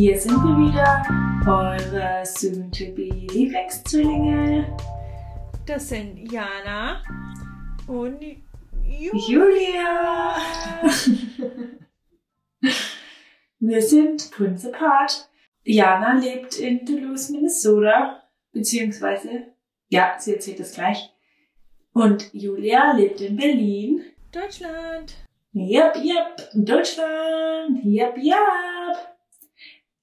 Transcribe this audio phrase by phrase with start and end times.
[0.00, 1.02] Hier sind wir wieder,
[1.46, 4.74] eure soon-to-be Lieblingszwillinge.
[5.66, 7.02] Das sind Jana
[7.86, 8.22] und
[8.82, 10.36] Ju Julia.
[13.58, 15.28] wir sind Twins apart.
[15.64, 19.48] Jana lebt in Duluth, Minnesota, beziehungsweise,
[19.90, 21.12] ja, sie erzählt das gleich.
[21.92, 24.02] Und Julia lebt in Berlin.
[24.32, 25.14] Deutschland.
[25.52, 29.09] Yep, yep, Deutschland, yep, yep.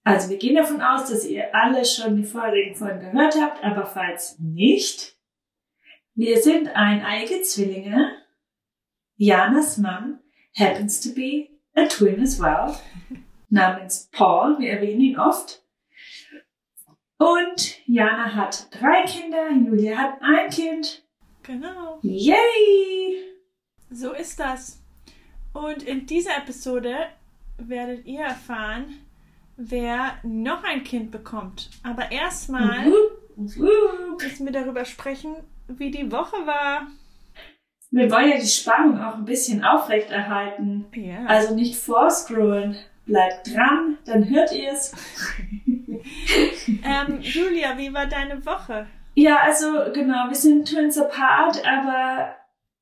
[0.08, 3.86] Also wir gehen davon aus, dass ihr alle schon die vorigen Folgen gehört habt, aber
[3.86, 5.18] falls nicht,
[6.16, 8.14] wir sind eineige Zwillinge.
[9.18, 10.20] Janas Mann
[10.56, 12.74] happens to be a twin as well,
[13.50, 15.62] namens Paul, wir erwähnen ihn oft.
[17.18, 21.04] Und Jana hat drei Kinder, Julia hat ein Kind.
[21.44, 22.00] Genau.
[22.02, 23.18] Yay!
[23.90, 24.82] So ist das.
[25.52, 27.08] Und in dieser Episode
[27.58, 29.07] werdet ihr erfahren,
[29.58, 31.70] wer noch ein Kind bekommt.
[31.84, 32.92] Aber erstmal
[33.36, 35.36] müssen wir darüber sprechen,
[35.68, 36.88] wie die Woche war.
[37.92, 40.86] Wir wollen ja die Spannung auch ein bisschen aufrechterhalten.
[40.94, 41.26] Ja.
[41.26, 42.78] Also nicht vorscrollen.
[43.06, 44.94] Bleibt dran, dann hört ihr es.
[46.84, 48.88] Ähm, Julia, wie war deine Woche?
[49.16, 52.36] Ja, also genau, wir sind Twins apart, aber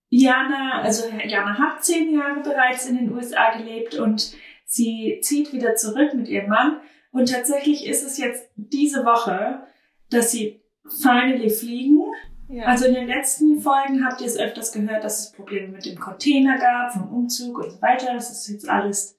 [0.10, 4.36] Jana, also Jana hat zehn Jahre bereits in den USA gelebt und
[4.66, 6.82] sie zieht wieder zurück mit ihrem Mann.
[7.12, 9.66] Und tatsächlich ist es jetzt diese Woche,
[10.10, 10.62] dass sie
[11.02, 12.02] finally fliegen.
[12.50, 12.66] Ja.
[12.66, 16.00] Also in den letzten Folgen habt ihr es öfters gehört, dass es Probleme mit dem
[16.00, 18.14] Container gab, vom Umzug und so weiter.
[18.14, 19.18] Das ist jetzt alles,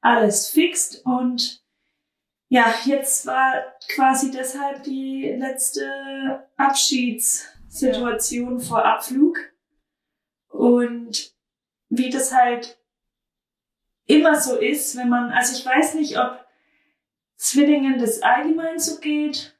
[0.00, 1.62] alles fixt und
[2.48, 3.54] ja, jetzt war
[3.88, 9.36] quasi deshalb die letzte Abschiedssituation vor Abflug.
[10.48, 11.34] Und
[11.88, 12.78] wie das halt
[14.06, 16.44] immer so ist, wenn man, also ich weiß nicht, ob
[17.36, 19.56] Zwillingen das allgemein so geht,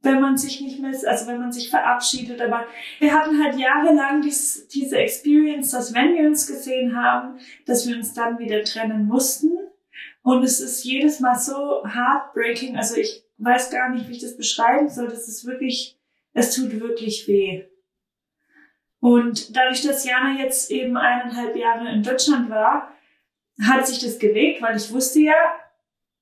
[0.00, 2.66] wenn man sich nicht mehr, also wenn man sich verabschiedet, aber
[2.98, 7.96] wir hatten halt jahrelang dies, diese Experience, dass wenn wir uns gesehen haben, dass wir
[7.96, 9.50] uns dann wieder trennen mussten.
[10.22, 12.76] Und es ist jedes Mal so heartbreaking.
[12.76, 15.08] Also ich weiß gar nicht, wie ich das beschreiben soll.
[15.08, 15.98] Das ist wirklich,
[16.32, 17.64] es tut wirklich weh.
[19.00, 22.92] Und dadurch, dass Jana jetzt eben eineinhalb Jahre in Deutschland war,
[23.60, 25.34] hat sich das gelegt, weil ich wusste ja,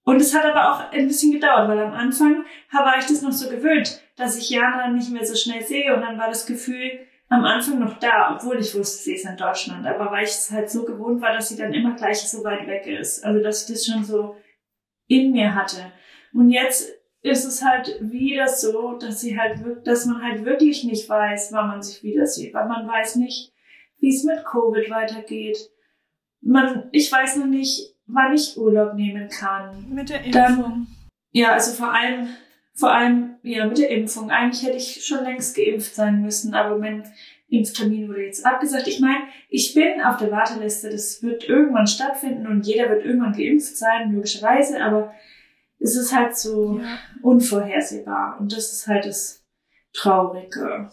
[0.04, 3.32] und es hat aber auch ein bisschen gedauert, weil am Anfang war ich das noch
[3.32, 7.06] so gewöhnt, dass ich Jana nicht mehr so schnell sehe und dann war das Gefühl
[7.28, 9.86] am Anfang noch da, obwohl ich wusste, sie ist in Deutschland.
[9.86, 12.66] Aber weil ich es halt so gewohnt war, dass sie dann immer gleich so weit
[12.66, 13.24] weg ist.
[13.24, 14.36] Also dass ich das schon so
[15.06, 15.92] in mir hatte.
[16.32, 16.92] Und jetzt
[17.22, 21.68] ist es halt wieder so, dass sie halt dass man halt wirklich nicht weiß, wann
[21.68, 23.52] man sich wieder sieht, weil man weiß nicht,
[24.00, 25.58] wie es mit Covid weitergeht.
[26.42, 29.86] Man, ich weiß noch nicht, wann ich Urlaub nehmen kann.
[29.90, 30.86] Mit der Dann- Impfung.
[31.32, 32.28] Ja, also vor allem,
[32.74, 34.30] vor allem, ja, mit der Impfung.
[34.30, 37.04] Eigentlich hätte ich schon längst geimpft sein müssen, aber mein
[37.48, 38.88] Impftermin wurde jetzt abgesagt.
[38.88, 43.32] Ich meine, ich bin auf der Warteliste, das wird irgendwann stattfinden und jeder wird irgendwann
[43.32, 45.12] geimpft sein, logischerweise, aber
[45.78, 46.98] es ist halt so Ja.
[47.22, 49.44] unvorhersehbar und das ist halt das
[49.92, 50.88] Traurige.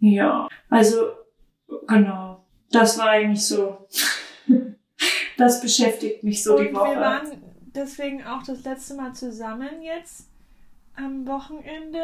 [0.00, 1.10] Ja, also,
[1.86, 3.86] genau, das war eigentlich so,
[5.36, 6.90] das beschäftigt mich so Und die Woche.
[6.92, 7.42] wir waren
[7.74, 10.28] deswegen auch das letzte Mal zusammen jetzt
[10.96, 12.00] am Wochenende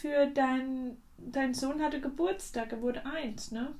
[0.00, 3.74] für dein, dein Sohn hatte Geburtstag, er wurde eins, ne?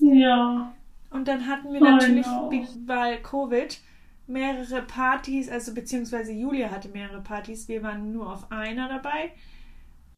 [0.00, 0.72] ja.
[1.10, 3.78] Und dann hatten wir natürlich, wie- weil Covid,
[4.26, 9.30] mehrere Partys, also beziehungsweise Julia hatte mehrere Partys, wir waren nur auf einer dabei,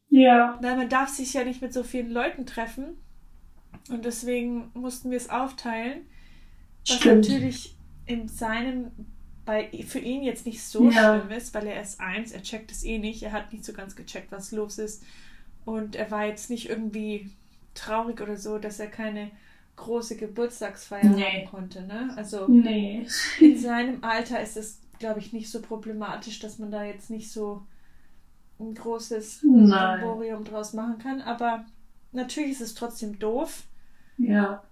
[0.09, 2.97] Ja, weil man darf sich ja nicht mit so vielen Leuten treffen
[3.91, 6.07] und deswegen mussten wir es aufteilen,
[6.89, 7.29] was stimmt.
[7.29, 7.76] natürlich
[8.07, 8.91] in seinem,
[9.45, 11.21] bei, für ihn jetzt nicht so Ja.
[11.21, 13.73] schlimm ist, weil er ist eins, er checkt es eh nicht, er hat nicht so
[13.73, 15.03] ganz gecheckt, was los ist
[15.65, 17.31] und er war jetzt nicht irgendwie
[17.75, 19.31] traurig oder so, dass er keine
[19.77, 21.25] große Geburtstagsfeier Nee.
[21.43, 22.13] haben konnte, ne?
[22.17, 23.07] Also Nee.
[23.41, 27.31] in seinem Alter ist es, glaube ich, nicht so problematisch, dass man da jetzt nicht
[27.31, 27.63] so
[28.59, 29.41] ein großes.
[29.43, 31.21] Brimborium draus machen kann.
[31.21, 31.67] Aber
[32.13, 33.65] natürlich ist es trotzdem doof.
[34.17, 34.63] Ja.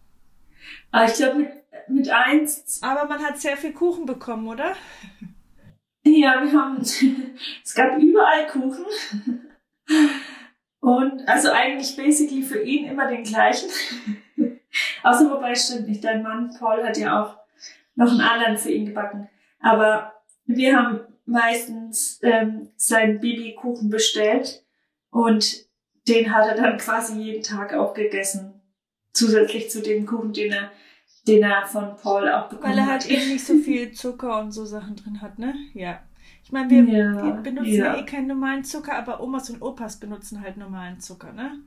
[0.91, 1.51] Aber ich glaube, mit,
[1.89, 4.75] mit eins, Aber man hat sehr viel Kuchen bekommen, oder?
[6.05, 6.79] ja, wir haben,
[7.65, 8.85] es gab überall Kuchen.
[10.81, 13.71] Und also eigentlich basically für ihn immer den gleichen.
[15.03, 17.39] Außer wobei stimmt nicht, dein Mann Paul hat ja auch
[17.95, 19.29] noch einen anderen für ihn gebacken.
[19.61, 20.13] Aber
[20.47, 24.63] wir haben meistens ähm, seinen Babykuchen bestellt
[25.11, 25.65] und
[26.07, 28.54] den hat er dann quasi jeden Tag auch gegessen.
[29.15, 30.71] Zusätzlich zu dem Kuchen, den er,
[31.27, 33.03] den er von Paul auch bekommen Weil er hat.
[33.05, 35.55] halt eben nicht so viel Zucker und so Sachen drin hat, ne?
[35.73, 36.01] Ja.
[36.45, 37.95] Ich meine, wir, Ja, wir benutzen ja.
[37.95, 41.59] ja eh keinen normalen Zucker, aber Omas und Opas benutzen halt normalen Zucker, ne?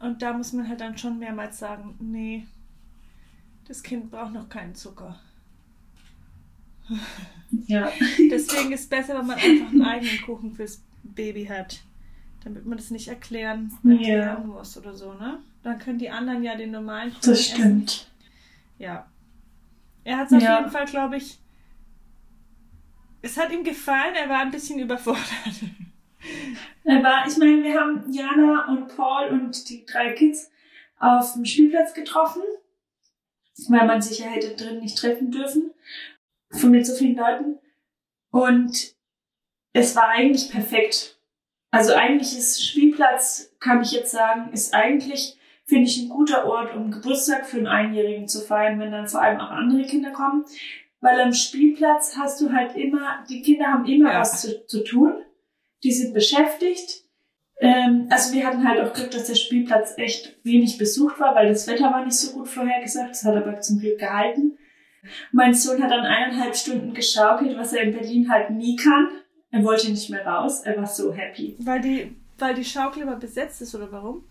[0.00, 2.46] Und da muss man halt dann schon mehrmals sagen, nee,
[3.68, 5.20] das Kind braucht noch keinen Zucker.
[7.66, 7.90] Ja.
[8.30, 11.82] Deswegen ist es besser, wenn man einfach einen eigenen Kuchen fürs Baby hat.
[12.44, 13.92] Damit man das nicht erklären, Ja.
[13.92, 15.38] erklären muss oder so, ne?
[15.62, 17.54] Dann können die anderen ja den normalen Kuchen Das essen.
[17.54, 18.10] stimmt.
[18.78, 19.08] Ja.
[20.04, 20.58] Er hat es auf Ja.
[20.58, 21.38] jeden Fall, glaube ich.
[23.22, 25.22] Es hat ihm gefallen, er war ein bisschen überfordert.
[26.84, 30.50] Aber ich meine, wir haben Jana und Paul und die drei Kids
[30.98, 32.42] auf dem Spielplatz getroffen,
[33.68, 35.72] weil man sich ja hätte drin nicht treffen dürfen,
[36.50, 37.58] von mit so vielen Leuten.
[38.30, 38.94] Und
[39.72, 41.18] es war eigentlich perfekt.
[41.70, 46.74] Also eigentlich ist Spielplatz, kann ich jetzt sagen, ist eigentlich, finde ich, ein guter Ort,
[46.76, 50.44] um Geburtstag für einen Einjährigen zu feiern, wenn dann vor allem auch andere Kinder kommen.
[51.00, 54.20] Weil am Spielplatz hast du halt immer, die Kinder haben immer Ja.
[54.20, 55.14] was zu, zu tun.
[55.82, 57.02] Die sind beschäftigt.
[57.60, 61.48] Ähm, also wir hatten halt auch Glück, dass der Spielplatz echt wenig besucht war, weil
[61.48, 63.10] das Wetter war nicht so gut vorhergesagt.
[63.10, 64.58] Das hat aber zum Glück gehalten.
[65.32, 69.08] Mein Sohn hat dann eineinhalb Stunden geschaukelt, was er in Berlin halt nie kann.
[69.50, 70.60] Er wollte nicht mehr raus.
[70.64, 71.56] Er war so happy.
[71.58, 74.24] Weil die, weil die Schaukel immer besetzt ist, oder warum?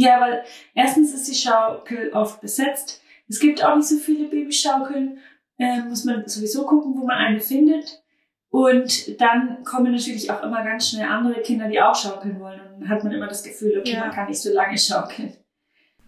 [0.00, 3.02] Ja, weil erstens ist die Schaukel oft besetzt.
[3.28, 5.18] Es gibt auch nicht so viele Babyschaukeln.
[5.58, 8.00] Äh, muss man sowieso gucken, wo man eine findet.
[8.48, 12.60] Und dann kommen natürlich auch immer ganz schnell andere Kinder, die auch schaukeln wollen.
[12.60, 14.00] Und dann hat man immer das Gefühl, okay, Ja.
[14.00, 15.36] man kann nicht so lange schaukeln.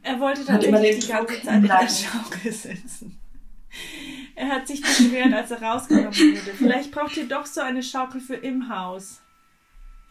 [0.02, 3.20] Er wollte immer tatsächlich den die ganze Zeit in der Schaukel sitzen.
[4.36, 6.52] Er hat sich beschwert, als er rausgenommen wurde.
[6.56, 9.20] Vielleicht braucht ihr doch so eine Schaukel für im Haus.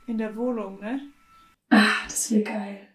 [0.06, 1.00] In der Wohnung, ne?
[1.70, 2.89] Ah, das wäre geil.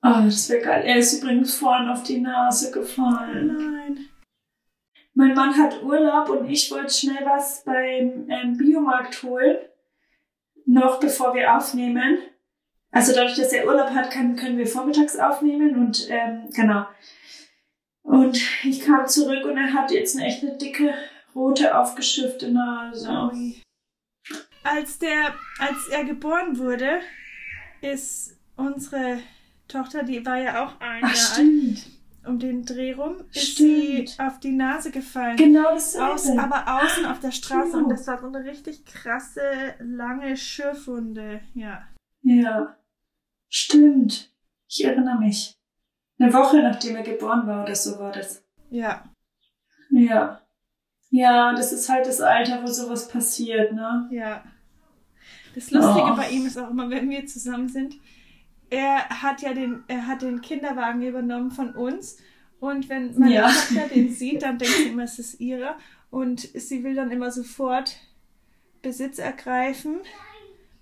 [0.00, 0.82] Ah, das wäre geil.
[0.84, 3.46] Er ist übrigens vorhin auf die Nase gefallen.
[3.46, 4.08] Nein.
[5.14, 9.56] Mein Mann hat Urlaub und ich wollte schnell was beim ähm, Biomarkt holen.
[10.66, 12.18] Noch bevor wir aufnehmen.
[12.90, 16.86] Also dadurch, dass er Urlaub hat, kann, können wir vormittags aufnehmen und ähm, genau.
[18.02, 20.94] Und ich kam zurück und er hat jetzt eine echt eine dicke,
[21.34, 23.08] rote, aufgeschürfte Nase.
[24.62, 27.00] Als der, als er geboren wurde,
[27.80, 29.18] ist unsere
[29.68, 31.86] Tochter, die war ja auch ein Ach, Jahr alt, stimmt.
[32.26, 34.08] um den Dreh rum, ist Stimmt.
[34.10, 35.36] sie auf die Nase gefallen.
[35.36, 37.82] Genau das Aus, aber außen auf der Straße True.
[37.84, 39.40] und das war so eine richtig krasse,
[39.80, 41.40] lange Schürfwunde.
[41.54, 41.82] Ja.
[42.22, 42.76] Ja,
[43.48, 44.30] stimmt.
[44.68, 45.54] Ich erinnere mich.
[46.18, 48.44] Eine Woche nachdem er geboren war oder so war das.
[48.70, 49.04] Ja.
[49.90, 50.40] Ja.
[51.10, 54.08] Ja, das ist halt das Alter, wo sowas passiert, ne?
[54.10, 54.42] Ja.
[55.54, 56.16] Das Lustige Oh.
[56.16, 57.94] bei ihm ist auch immer, wenn wir zusammen sind,
[58.74, 62.18] er hat ja den, er hat den Kinderwagen übernommen von uns.
[62.58, 63.48] Und wenn meine Ja.
[63.48, 65.78] Tochter den sieht, dann denkt sie immer, es ist ihrer.
[66.10, 67.96] Und sie will dann immer sofort
[68.82, 70.00] Besitz ergreifen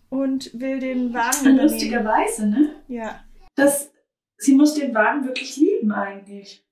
[0.08, 1.62] und will den Wagen übernehmen.
[1.62, 2.76] Lustigerweise, ne?
[2.88, 3.24] Ja.
[3.54, 3.90] Das,
[4.38, 6.64] sie muss den Wagen wirklich lieben eigentlich.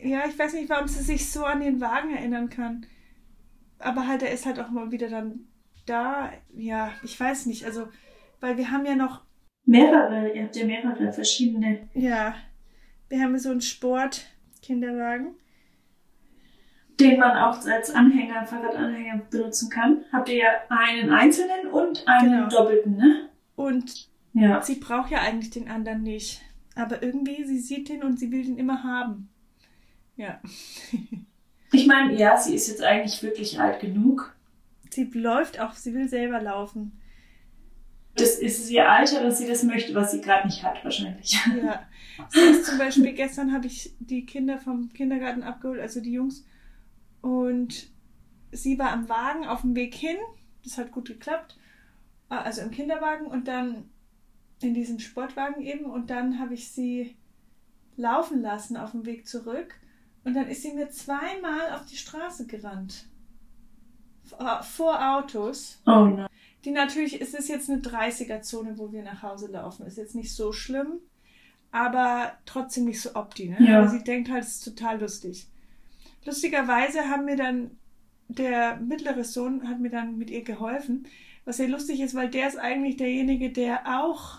[0.00, 2.86] Ja, ich weiß nicht, warum sie sich so an den Wagen erinnern kann.
[3.78, 5.48] Aber halt, er ist halt auch mal wieder dann
[5.86, 6.30] da.
[6.54, 7.64] Ja, ich weiß nicht.
[7.64, 7.88] Also,
[8.40, 9.22] weil wir haben ja noch
[9.66, 11.88] Mehrere, ihr habt ja mehrere verschiedene.
[11.94, 12.34] Ja,
[13.08, 15.34] wir haben so einen Sport-Kinderwagen.
[17.00, 20.04] Den man auch als Anhänger, Fahrradanhänger benutzen kann.
[20.12, 22.48] Habt ihr ja einen einzelnen und einen Genau.
[22.48, 23.28] doppelten, ne?
[23.56, 24.62] Und Ja.
[24.62, 26.40] sie braucht ja eigentlich den anderen nicht.
[26.76, 29.28] Aber irgendwie, sie sieht den und sie will den immer haben.
[30.16, 30.40] Ja.
[31.72, 34.32] Ich meine, ja, sie ist jetzt eigentlich wirklich alt genug.
[34.90, 37.00] Sie läuft auch, sie will selber laufen.
[38.16, 41.36] Das ist ihr Alter, dass sie das möchte, was sie gerade nicht hat, wahrscheinlich.
[41.62, 41.86] Ja.
[42.32, 46.46] Ist zum Beispiel, gestern habe ich die Kinder vom Kindergarten abgeholt, also die Jungs.
[47.22, 47.88] Und
[48.52, 50.16] sie war am Wagen auf dem Weg hin.
[50.62, 51.56] Das hat gut geklappt.
[52.28, 53.90] Ah, Also im Kinderwagen und dann
[54.62, 55.86] in diesem Sportwagen eben.
[55.86, 57.16] Und dann habe ich sie
[57.96, 59.74] laufen lassen auf dem Weg zurück.
[60.22, 63.06] Und dann ist sie mir zweimal auf die Straße gerannt.
[64.22, 65.82] Vor vor Autos.
[65.86, 66.28] Oh nein.
[66.64, 69.86] Die natürlich, es ist jetzt eine 30er-Zone, wo wir nach Hause laufen.
[69.86, 71.00] Ist jetzt nicht so schlimm,
[71.70, 73.56] aber trotzdem nicht so opti, ne?
[73.60, 73.78] Ja.
[73.78, 75.46] Aber sie denkt halt, es ist total lustig.
[76.24, 77.72] Lustigerweise haben mir dann,
[78.28, 81.06] der mittlere Sohn hat mir dann mit ihr geholfen,
[81.44, 84.38] was sehr lustig ist, weil der ist eigentlich derjenige, der auch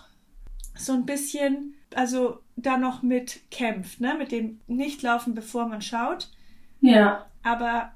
[0.76, 4.16] so ein bisschen, also da noch mit kämpft, ne?
[4.18, 6.32] Mit dem Nichtlaufen, bevor man schaut.
[6.80, 7.26] Ja.
[7.44, 7.92] Aber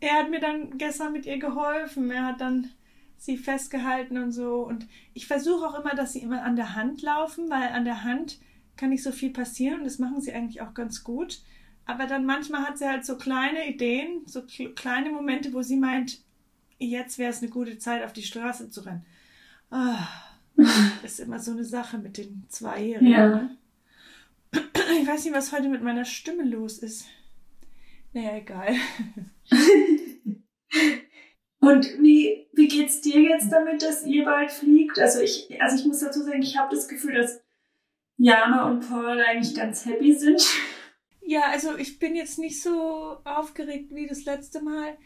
[0.00, 2.10] er hat mir dann gestern mit ihr geholfen.
[2.10, 2.70] Er hat dann
[3.24, 4.66] sie festgehalten und so.
[4.66, 8.04] Und ich versuche auch immer, dass sie immer an der Hand laufen, weil an der
[8.04, 8.38] Hand
[8.76, 11.42] kann nicht so viel passieren und das machen sie eigentlich auch ganz gut.
[11.86, 15.76] Aber dann manchmal hat sie halt so kleine Ideen, so kl- kleine Momente, wo sie
[15.76, 16.22] meint,
[16.78, 19.04] jetzt wäre es eine gute Zeit, auf die Straße zu rennen.
[19.70, 20.06] Ah,
[21.02, 23.08] ist immer so eine Sache mit den Zweijährigen.
[23.12, 23.28] Ja.
[23.28, 23.56] Ne?
[25.00, 27.06] Ich weiß nicht, was heute mit meiner Stimme los ist.
[28.12, 28.74] Naja, egal.
[31.58, 34.98] Und wie, wie geht's dir jetzt damit, dass ihr bald fliegt?
[34.98, 37.42] Also ich, also ich muss dazu sagen, ich habe das Gefühl, dass
[38.16, 40.42] Jana und Paul eigentlich ganz happy sind.
[41.20, 44.96] Ja, also ich bin jetzt nicht so aufgeregt wie das letzte Mal.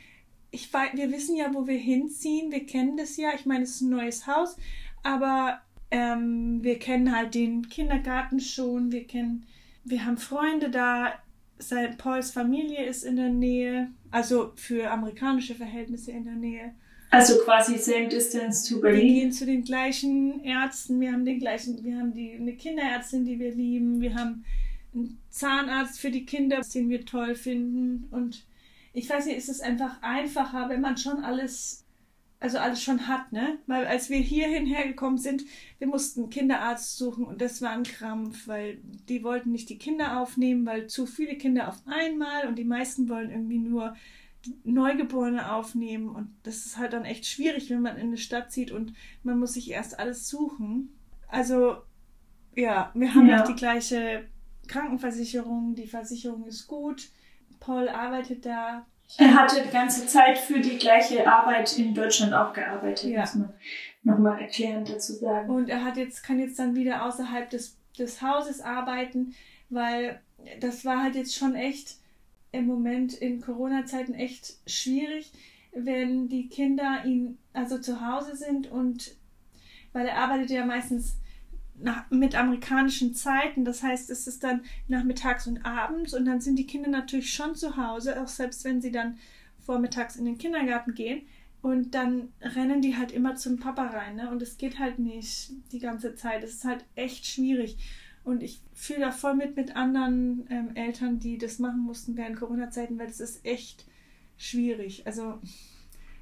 [0.53, 2.53] Ich weiß, wir wissen ja, wo wir hinziehen.
[2.53, 3.31] Wir kennen das ja.
[3.35, 4.57] Ich meine, es ist ein neues Haus,
[5.03, 5.61] aber
[5.91, 8.93] ähm, wir kennen halt den Kindergarten schon.
[8.93, 9.47] Wir kennen,
[9.85, 11.15] wir haben Freunde da.
[11.61, 16.75] Sein, Pauls Familie ist in der Nähe, also für amerikanische Verhältnisse in der Nähe.
[17.11, 19.15] Also quasi same distance to Wir Berlin.
[19.15, 21.00] gehen zu den gleichen Ärzten.
[21.00, 24.00] Wir haben den gleichen, wir haben die eine Kinderärztin, die wir lieben.
[24.00, 24.45] Wir haben
[24.95, 28.09] einen Zahnarzt für die Kinder, den wir toll finden.
[28.11, 28.45] Und
[28.93, 31.85] ich weiß nicht, ist es einfach einfacher, wenn man schon alles,
[32.41, 33.59] also alles schon hat, ne?
[33.67, 35.45] Weil als wir hierhin hergekommen sind,
[35.79, 39.79] wir mussten einen Kinderarzt suchen und das war ein Krampf, weil die wollten nicht die
[39.79, 43.97] Kinder aufnehmen, weil zu viele Kinder auf einmal und die meisten wollen irgendwie nur
[44.64, 48.71] Neugeborene aufnehmen und das ist halt dann echt schwierig, wenn man in eine Stadt zieht
[48.71, 50.97] und man muss sich erst alles suchen.
[51.28, 51.76] Also
[52.54, 53.38] ja, wir haben Ja.
[53.38, 54.25] noch die gleiche
[54.68, 57.09] Krankenversicherung, die Versicherung ist gut.
[57.61, 58.87] Paul arbeitet da.
[59.16, 63.21] Er hatte die ganze Zeit für die gleiche Arbeit in Deutschland auch gearbeitet, Ja.
[63.23, 63.52] muss man
[64.02, 65.50] nochmal erklärend dazu sagen.
[65.50, 69.35] Und er hat jetzt, kann jetzt dann wieder außerhalb des, des Hauses arbeiten,
[69.71, 70.21] weil
[70.61, 71.97] das war halt jetzt schon echt
[72.52, 75.33] im Moment in Corona-Zeiten echt schwierig,
[75.73, 79.17] wenn die Kinder ihn also zu Hause sind und
[79.93, 81.17] weil er arbeitet ja meistens
[81.81, 86.57] nach, mit amerikanischen Zeiten, das heißt, es ist dann nachmittags und abends und dann sind
[86.57, 89.19] die Kinder natürlich schon zu Hause, auch selbst wenn sie dann
[89.61, 91.23] vormittags in den Kindergarten gehen.
[91.61, 94.31] Und dann rennen die halt immer zum Papa rein, ne?
[94.31, 96.45] Und es geht halt nicht die ganze Zeit.
[96.45, 97.76] Es ist halt echt schwierig.
[98.28, 102.37] Und ich fühle da voll mit mit anderen ähm, Eltern, die das machen mussten während
[102.37, 103.87] Corona-Zeiten, weil das ist echt
[104.37, 105.06] schwierig.
[105.06, 105.38] Also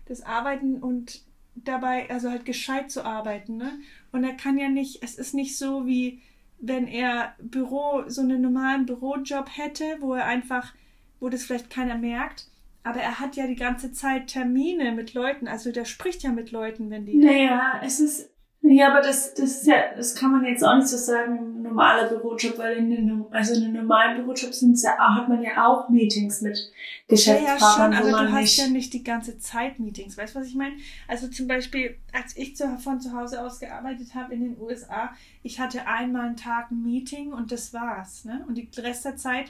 [0.07, 1.25] das Arbeiten und
[1.57, 3.81] dabei, also halt gescheit zu arbeiten, ne?
[4.13, 6.23] Und er kann ja nicht, es ist nicht so wie
[6.61, 10.75] wenn er Büro, so einen normalen Bürojob hätte, wo er einfach,
[11.19, 12.49] wo das vielleicht keiner merkt.
[12.85, 16.53] Aber er hat ja die ganze Zeit Termine mit Leuten, also der spricht ja mit
[16.53, 17.17] Leuten, wenn die.
[17.17, 18.31] Naja, es ist,
[18.69, 21.63] ja, aber das, das ist ja, das kann man jetzt auch nicht so sagen, ein
[21.63, 24.51] normaler Bürojob, weil in den, also in einem normalen Bürojob
[24.83, 28.69] ja, hat man ja auch Meetings mit Ja, ja, Geschäftspartnern, schon, aber du hast ja
[28.69, 30.17] nicht die ganze Zeit Meetings.
[30.17, 30.77] Weißt du, was ich meine?
[31.07, 35.11] Also zum Beispiel, als ich zu, von zu Hause aus gearbeitet habe in den USA,
[35.43, 38.25] ich hatte einmal einen Tag ein Meeting und das war's.
[38.25, 38.45] Ne?
[38.49, 39.47] Und die Rest der Zeit,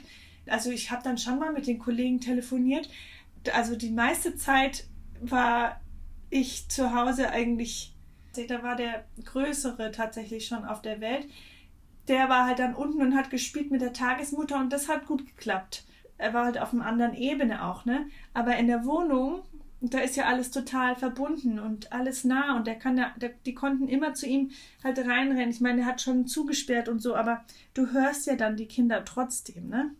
[0.47, 2.89] also ich habe dann schon mal mit den Kollegen telefoniert.
[3.53, 4.85] Also die meiste Zeit
[5.21, 5.79] war
[6.29, 7.93] ich zu Hause eigentlich,
[8.45, 11.27] da war der Größere tatsächlich schon auf der Welt.
[12.07, 15.25] Der war halt dann unten und hat gespielt mit der Tagesmutter und das hat gut
[15.25, 15.83] geklappt
[16.17, 18.07] er war halt auf einer anderen Ebene auch, ne?
[18.33, 19.41] Aber in der Wohnung,
[19.81, 23.53] da ist ja alles total verbunden und alles nah und der kann ja, der, die
[23.53, 24.51] konnten immer zu ihm
[24.83, 25.49] halt reinrennen.
[25.49, 29.05] Ich meine, er hat schon zugesperrt und so, aber du hörst ja dann die Kinder
[29.05, 29.91] trotzdem, ne?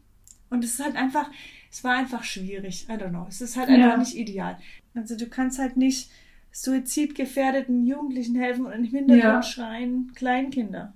[0.50, 1.30] Und es ist halt einfach,
[1.70, 2.88] es war einfach schwierig.
[2.90, 3.26] I don't know.
[3.28, 3.76] Es ist halt Ja.
[3.76, 4.58] einfach nicht ideal.
[4.96, 6.10] Also du kannst halt nicht
[6.64, 9.44] suizidgefährdeten Jugendlichen helfen und im Hintergrund Ja.
[9.44, 10.94] schreien Kleinkinder.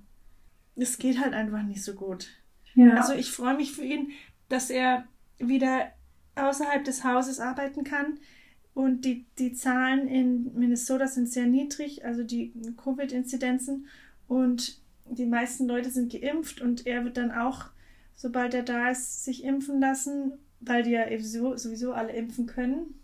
[0.74, 2.28] Es geht halt einfach nicht so gut.
[2.74, 2.94] ja.
[2.96, 4.10] Also ich freue mich für ihn,
[4.48, 5.04] dass er
[5.38, 5.92] wieder
[6.34, 8.18] außerhalb des Hauses arbeiten kann.
[8.74, 12.52] Und die, die Zahlen in Minnesota sind sehr niedrig, also die
[12.82, 13.86] Covid-Inzidenzen.
[14.28, 17.66] Und die meisten Leute sind geimpft und er wird dann auch,
[18.14, 22.94] sobald er da ist, sich impfen lassen, weil die ja sowieso, sowieso alle impfen können.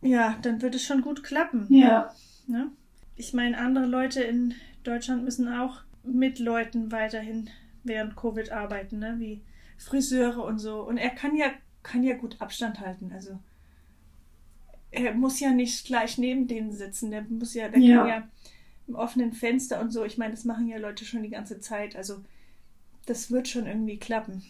[0.00, 1.66] Ja, dann wird es schon gut klappen.
[1.70, 2.14] ja.
[2.46, 2.70] Ne?
[3.16, 7.50] Ich meine, andere Leute in Deutschland müssen auch mit Leuten weiterhin
[7.84, 9.16] während Covid arbeiten, ne?
[9.18, 9.42] wie
[9.76, 10.80] Friseure und so.
[10.82, 11.48] Und er kann ja,
[11.82, 13.10] kann ja gut Abstand halten.
[13.12, 13.38] Also
[14.90, 17.10] er muss ja nicht gleich neben denen sitzen.
[17.10, 17.96] Der muss ja, der Ja.
[17.98, 18.28] kann ja
[18.86, 20.04] im offenen Fenster und so.
[20.04, 21.96] Ich meine, das machen ja Leute schon die ganze Zeit.
[21.96, 22.24] Also
[23.06, 24.42] das wird schon irgendwie klappen.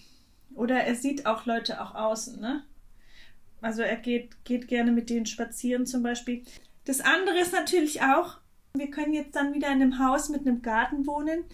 [0.54, 2.62] Oder er sieht auch Leute auch außen, ne?
[3.60, 6.44] Also er geht, geht gerne mit denen spazieren zum Beispiel.
[6.84, 8.38] Das andere ist natürlich auch,
[8.74, 11.44] wir können jetzt dann wieder in einem Haus mit einem Garten wohnen,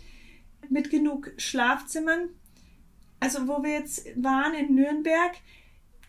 [0.68, 2.28] mit genug Schlafzimmern.
[3.20, 5.32] Also wo wir jetzt waren in Nürnberg,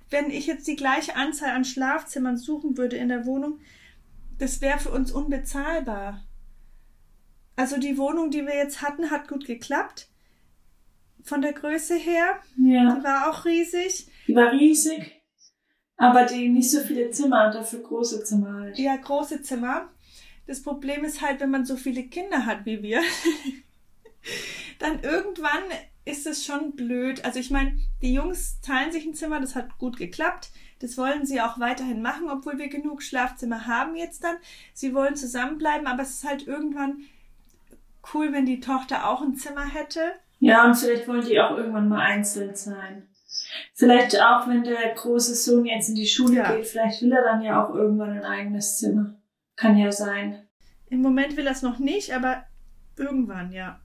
[0.10, 3.60] wenn ich jetzt die gleiche Anzahl an Schlafzimmern suchen würde in der Wohnung,
[4.38, 6.24] das wäre für uns unbezahlbar.
[7.56, 10.10] Also die Wohnung, die wir jetzt hatten, hat gut geklappt.
[11.24, 12.96] Von der Größe her, ja.
[12.96, 14.08] die war auch riesig.
[14.28, 15.15] Die war riesig.
[15.98, 18.78] Aber die nicht so viele Zimmer, dafür große Zimmer halt.
[18.78, 19.90] Ja, große Zimmer.
[20.48, 23.02] Das Problem ist halt, wenn man so viele Kinder hat wie wir,
[24.80, 25.64] dann irgendwann
[26.04, 27.26] ist es schon blöd.
[27.26, 30.52] Also ich meine, die Jungs teilen sich ein Zimmer, das hat gut geklappt.
[30.80, 34.36] Das wollen sie auch weiterhin machen, obwohl wir genug Schlafzimmer haben jetzt dann.
[34.74, 37.04] Sie wollen zusammenbleiben, aber es ist halt irgendwann
[38.14, 40.02] cool, wenn die Tochter auch ein Zimmer hätte.
[40.40, 43.08] Ja, und vielleicht wollen die auch irgendwann mal einzeln sein.
[43.74, 46.56] Vielleicht auch, wenn der große Sohn jetzt in die Schule Ja.
[46.56, 49.16] geht, vielleicht will er dann ja auch irgendwann ein eigenes Zimmer.
[49.56, 50.48] Kann ja sein.
[50.90, 52.46] Im Moment will er es noch nicht, aber
[52.98, 53.80] irgendwann, ja.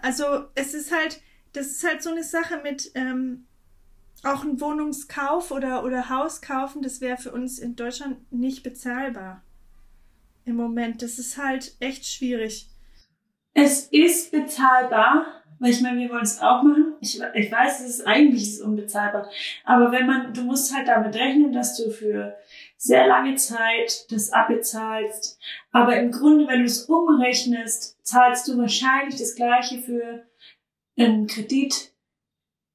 [0.00, 1.20] Also es ist halt,
[1.52, 3.46] das ist halt so eine Sache mit ähm,
[4.22, 9.42] auch ein Wohnungskauf oder, oder Haus kaufen, das wäre für uns in Deutschland nicht bezahlbar.
[10.44, 11.02] Im Moment.
[11.02, 12.68] Das ist halt echt schwierig.
[13.52, 15.26] Es ist bezahlbar,
[15.58, 16.94] weil ich meine, wir wollen es auch machen.
[17.00, 19.30] Ich, ich weiß, es ist eigentlich ist unbezahlbar.
[19.64, 22.36] Aber wenn man, du musst halt damit rechnen, dass du für
[22.76, 25.38] sehr lange Zeit das abbezahlst.
[25.72, 30.26] Aber im Grunde, wenn du es umrechnest, zahlst du wahrscheinlich das gleiche für
[30.98, 31.92] einen Kredit.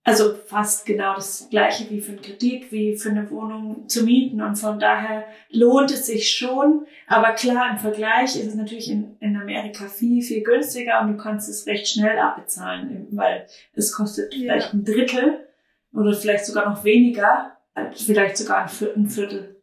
[0.04, 4.42] Also fast genau das gleiche wie für einen Kredit, wie für eine Wohnung zu mieten.
[4.42, 6.88] Und von daher lohnt es sich schon.
[7.06, 11.18] Aber klar, im Vergleich ist es natürlich in, in Amerika viel, viel günstiger und du
[11.18, 14.40] kannst es recht schnell abbezahlen, weil es kostet Ja.
[14.54, 15.48] vielleicht ein Drittel
[15.94, 17.58] oder vielleicht sogar noch weniger,
[17.94, 19.62] vielleicht sogar ein Viertel.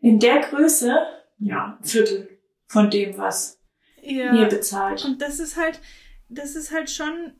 [0.00, 0.94] In der Größe,
[1.40, 2.28] ja, ein Viertel
[2.68, 3.58] von dem, was
[4.00, 4.32] Ja.
[4.32, 5.04] ihr bezahlt.
[5.04, 5.80] Und das ist halt,
[6.28, 7.32] das ist halt schon,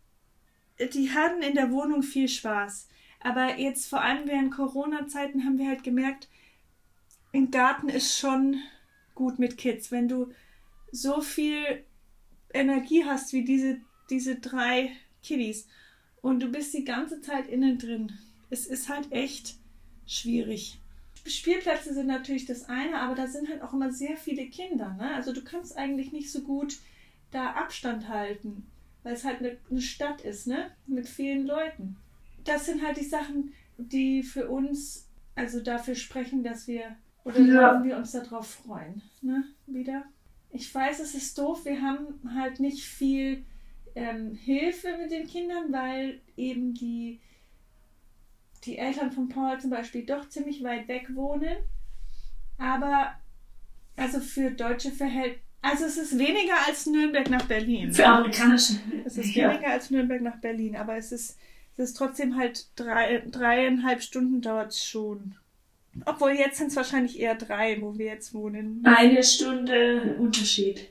[0.88, 2.88] die hatten in der Wohnung viel Spaß.
[3.20, 6.28] Aber jetzt vor allem während Corona-Zeiten haben wir halt gemerkt,
[7.32, 8.56] im Garten ist schon
[9.14, 9.90] gut mit Kids.
[9.90, 10.33] Wenn du
[10.90, 11.85] so viel
[12.52, 13.80] Energie hast wie diese,
[14.11, 15.66] diese drei Kiddies
[16.20, 18.12] und du bist die ganze Zeit innen drin.
[18.50, 19.57] Es ist halt echt
[20.07, 20.78] schwierig.
[21.26, 24.94] Spielplätze sind natürlich das eine, aber da sind halt auch immer sehr viele Kinder.
[24.94, 25.14] Ne?
[25.14, 26.78] Also du kannst eigentlich nicht so gut
[27.30, 28.66] da Abstand halten,
[29.02, 30.70] weil es halt eine, eine Stadt ist, ne?
[30.86, 31.96] Mit vielen Leuten.
[32.44, 37.84] Das sind halt die Sachen, die für uns, also dafür sprechen, dass wir oder Ja.
[37.84, 39.44] wir uns darauf freuen, ne?
[39.66, 40.04] Wieder.
[40.50, 43.44] Ich weiß, es ist doof, wir haben halt nicht viel
[43.94, 47.20] ähm, Hilfe mit den Kindern, weil eben die,
[48.64, 51.56] die Eltern von Paul zum Beispiel doch ziemlich weit weg wohnen.
[52.58, 53.14] Aber
[53.96, 57.92] also für deutsche Verhältnisse, also es ist weniger als Nürnberg nach Berlin.
[57.92, 58.75] Für amerikanische.
[59.05, 59.51] Es ist ja.
[59.51, 61.38] weniger als Nürnberg nach Berlin, aber es ist,
[61.77, 65.37] es ist trotzdem halt drei, dreieinhalb Stunden dauert es schon.
[66.07, 68.83] Obwohl jetzt sind es wahrscheinlich eher drei, wo wir jetzt wohnen.
[68.85, 70.88] Eine Stunde Unterschied.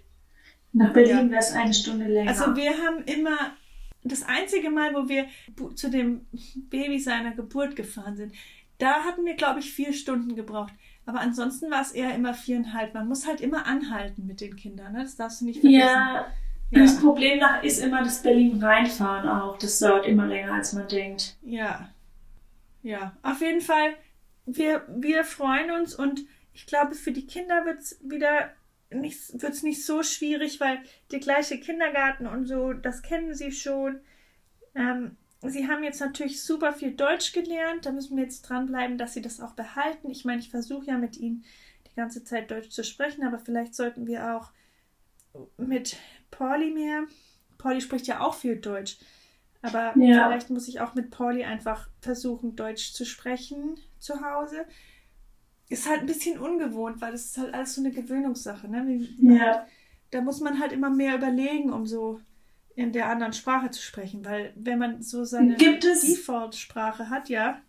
[0.74, 1.30] Nach Berlin Ja.
[1.32, 2.30] wäre es eine Stunde länger.
[2.30, 3.56] Also wir haben immer
[4.04, 5.28] das einzige Mal, wo wir
[5.76, 6.26] zu dem
[6.70, 8.34] Baby seiner Geburt gefahren sind,
[8.78, 10.74] da hatten wir, glaube ich, vier Stunden gebraucht.
[11.06, 12.94] Aber ansonsten war es eher immer viereinhalb.
[12.94, 15.04] Man muss halt immer anhalten mit den Kindern, ne?
[15.04, 15.80] Das darfst du nicht vergessen.
[15.88, 16.26] ja,
[16.70, 16.84] Ja.
[16.84, 19.58] das Problem nach ist immer das Berlin reinfahren auch.
[19.58, 21.38] Das dauert immer länger, als man denkt.
[21.42, 21.90] Ja.
[22.84, 23.94] Ja, auf jeden Fall,
[24.46, 26.22] wir, wir freuen uns und
[26.54, 28.50] ich glaube, für die Kinder wird es wieder
[28.90, 30.80] nicht, wird's nicht so schwierig, weil
[31.12, 34.00] der gleiche Kindergarten und so, das kennen sie schon.
[34.76, 37.86] Ähm, sie haben jetzt natürlich super viel Deutsch gelernt.
[37.86, 40.10] Da müssen wir jetzt dranbleiben, dass sie das auch behalten.
[40.10, 41.44] Ich meine, ich versuche ja mit ihnen
[41.90, 44.52] die ganze Zeit Deutsch zu sprechen, aber vielleicht sollten wir auch
[45.58, 45.98] mit
[46.30, 47.04] Pauli mehr.
[47.58, 48.98] Pauli spricht ja auch viel Deutsch.
[49.62, 50.28] Aber Ja.
[50.28, 54.66] vielleicht muss ich auch mit Pauli einfach versuchen, Deutsch zu sprechen zu Hause.
[55.70, 58.68] Ist halt ein bisschen ungewohnt, weil das ist halt alles so eine Gewöhnungssache.
[58.68, 58.86] Ne?
[58.88, 59.66] Wie, Ja.
[60.10, 62.20] Da muss man halt immer mehr überlegen, um so
[62.82, 64.26] in der anderen Sprache zu sprechen.
[64.26, 67.62] Weil wenn man so seine Default-Sprache hat, ja,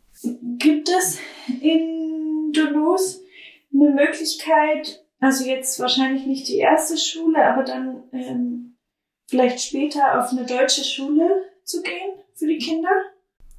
[0.59, 1.19] Gibt es
[1.61, 3.23] in Toulouse
[3.75, 8.77] eine Möglichkeit, also jetzt wahrscheinlich nicht die erste Schule, aber dann ähm,
[9.29, 11.29] vielleicht später auf eine deutsche Schule
[11.65, 12.91] zu gehen für die Kinder?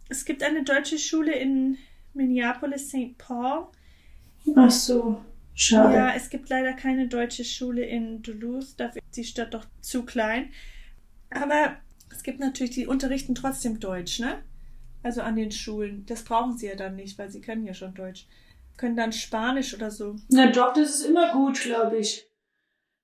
[0.10, 1.78] es gibt eine deutsche Schule in
[2.14, 3.18] Minneapolis, St.
[3.18, 3.68] Paul.
[4.56, 5.20] Ach so,
[5.56, 5.96] schade.
[5.96, 10.06] Ja, es gibt leider keine deutsche Schule in Duluth, dafür ist die Stadt doch zu
[10.06, 10.52] klein.
[11.36, 11.78] Aber
[12.12, 14.44] es gibt natürlich, die unterrichten trotzdem Deutsch, ne?
[15.02, 16.06] Also an den Schulen.
[16.06, 18.28] Das brauchen sie ja dann nicht, weil sie können ja schon Deutsch.
[18.78, 20.16] Können dann Spanisch oder so.
[20.30, 22.28] Na doch, das ist immer gut, glaube ich.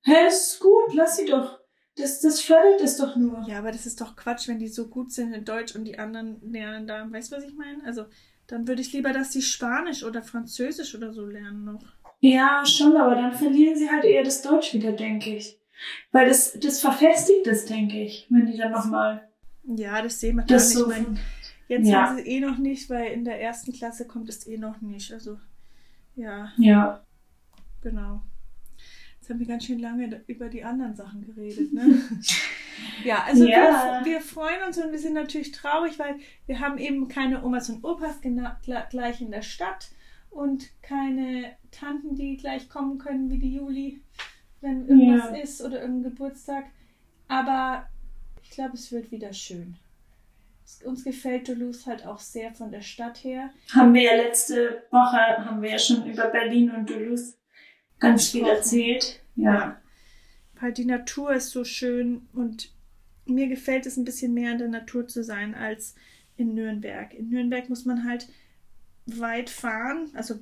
[0.03, 1.59] Hä, das ist gut, lass sie doch.
[1.97, 3.45] Das, das fördert es doch nur.
[3.47, 5.99] Ja, aber das ist doch Quatsch, wenn die so gut sind in Deutsch und die
[5.99, 7.05] anderen lernen da.
[7.11, 7.83] Weißt du, was ich meine?
[7.83, 8.05] Also,
[8.47, 11.83] dann würde ich lieber, dass die Spanisch oder Französisch oder so lernen noch.
[12.21, 15.59] Ja, schon, aber dann verlieren sie halt eher das Deutsch wieder, denke ich.
[16.11, 19.27] Weil das, das verfestigt es, denke ich, wenn die dann nochmal
[19.63, 20.47] Ja, das sehen wir dann.
[20.57, 20.87] das Ich so.
[20.87, 21.17] meine,
[21.67, 22.07] Jetzt Ja.
[22.07, 25.13] sind sie eh noch nicht, weil in der ersten Klasse kommt es eh noch nicht.
[25.13, 25.39] Also
[26.15, 27.03] Ja, Ja.
[27.81, 28.21] genau.
[29.19, 32.01] Jetzt haben wir ganz schön lange über die anderen Sachen geredet, ne?
[33.05, 34.01] ja, also Ja.
[34.03, 36.15] Wir, wir freuen uns und wir sind natürlich traurig, weil
[36.47, 38.15] wir haben eben keine Omas und Opas
[38.89, 39.89] gleich in der Stadt
[40.31, 44.01] und keine Tanten, die gleich kommen können wie die Juli,
[44.62, 45.38] wenn irgendwas Ja.
[45.43, 46.65] ist oder irgendein Geburtstag.
[47.28, 47.88] Aber
[48.43, 49.76] ich glaube, es wird wieder schön.
[50.86, 53.50] Uns gefällt Toulouse halt auch sehr von der Stadt her.
[53.74, 57.38] Haben wir ja letzte Woche, haben wir ja schon über Berlin und Toulouse
[58.00, 59.19] ganz viel erzählt.
[59.36, 59.82] Ja.
[60.60, 62.72] Weil die Natur ist so schön und
[63.26, 65.95] mir gefällt es ein bisschen mehr in der Natur zu sein als
[66.38, 67.13] in Nürnberg.
[67.13, 68.28] In Nürnberg muss man halt
[69.06, 70.10] weit fahren.
[70.13, 70.36] Also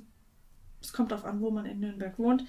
[0.82, 2.44] es kommt darauf an, wo man in Nürnberg wohnt.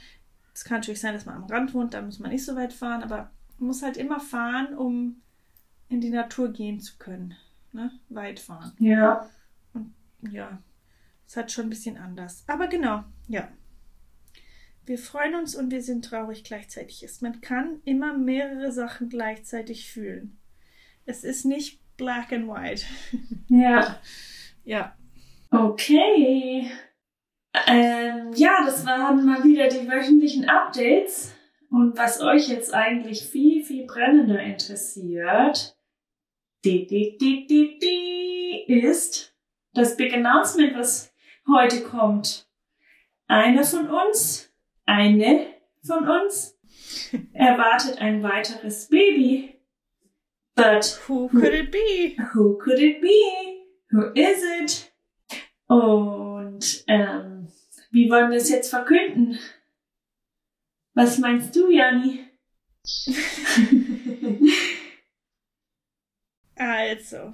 [0.59, 2.73] Es kann natürlich sein, dass man am Rand wohnt, da muss man nicht so weit
[2.73, 5.21] fahren, aber man muss halt immer fahren, um
[5.87, 7.33] in die Natur gehen zu können.
[7.71, 7.93] Ne?
[8.09, 8.73] Weit fahren.
[8.77, 9.29] Ja.
[10.29, 10.61] Ja,
[11.25, 12.43] ist halt schon ein bisschen anders.
[12.47, 13.47] Aber genau, ja.
[14.85, 17.03] Wir freuen uns und wir sind traurig gleichzeitig.
[17.03, 17.21] Ist.
[17.21, 20.39] Man kann immer mehrere Sachen gleichzeitig fühlen.
[21.05, 22.83] Es ist nicht black and white.
[23.47, 23.97] Ja.
[24.65, 24.93] Ja.
[25.51, 26.69] Okay.
[27.67, 31.33] Ähm, ja, das waren mal wieder die wöchentlichen Updates.
[31.71, 35.77] Und was euch jetzt eigentlich viel, viel brennender interessiert,
[36.65, 39.35] di, di, di, di, di, ist
[39.73, 41.13] das Big Announcement, was
[41.47, 42.47] heute kommt.
[43.27, 44.51] Einer von uns,
[44.85, 45.47] eine
[45.85, 46.57] von uns,
[47.33, 49.55] erwartet ein weiteres Baby.
[50.55, 52.17] But Who could it be?
[52.33, 53.63] Who could it be?
[53.91, 54.91] Who is it?
[55.67, 57.38] Und ähm,
[57.89, 59.39] wie wollen wir es jetzt verkünden?
[60.93, 62.25] Was meinst du, Jani?
[66.59, 67.33] Also,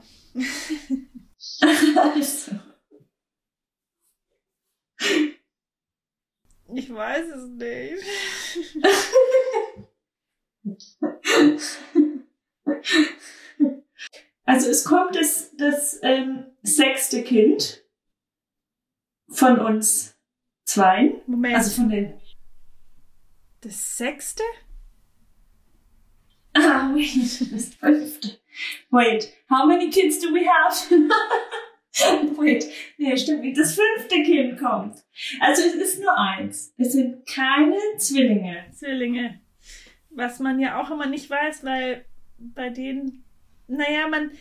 [1.60, 2.52] also,
[6.76, 8.04] ich weiß es nicht.
[14.44, 17.84] also es kommt das, das ähm, sechste Kind
[19.30, 20.15] von uns
[20.66, 21.16] zwei.
[21.28, 22.14] Moment, Also von den.
[23.62, 24.44] das sechste?
[26.54, 28.40] Ah, wait, das fünfte.
[28.90, 30.76] Wait, how many kids do we have?
[32.38, 32.66] Wait,
[32.98, 33.58] nee, stimmt.
[33.58, 34.98] Das fünfte Kind kommt.
[35.40, 36.74] Also es ist nur eins.
[36.78, 38.66] Es sind keine Zwillinge.
[38.72, 39.40] Zwillinge.
[40.10, 42.06] Was man ja auch immer nicht weiß, weil
[42.38, 43.24] bei denen,
[43.68, 44.32] naja, man,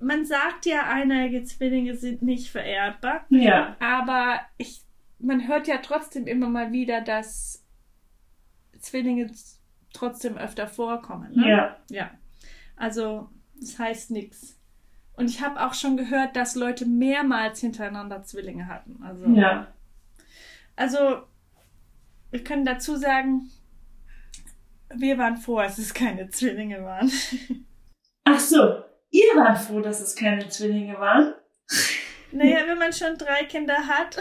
[0.00, 3.76] man sagt ja, eineige Zwillinge sind nicht vererbbar, Ja.
[3.80, 4.82] aber ich,
[5.22, 7.64] man hört ja trotzdem immer mal wieder, dass
[8.78, 9.30] Zwillinge
[9.92, 11.32] trotzdem öfter vorkommen.
[11.34, 11.48] Ne?
[11.48, 11.76] Ja.
[11.90, 12.10] Ja.
[12.76, 13.28] Also,
[13.60, 14.58] das heißt nichts.
[15.14, 19.02] Und ich habe auch schon gehört, dass Leute mehrmals hintereinander Zwillinge hatten.
[19.02, 19.68] Also, Ja.
[20.74, 21.22] also,
[22.30, 23.50] wir können dazu sagen,
[24.94, 27.10] wir waren froh, als es keine Zwillinge waren.
[28.24, 28.82] Ach so.
[29.10, 31.34] Ihr wart froh, dass es keine Zwillinge waren?
[32.32, 34.18] Naja, wenn man schon drei Kinder hat,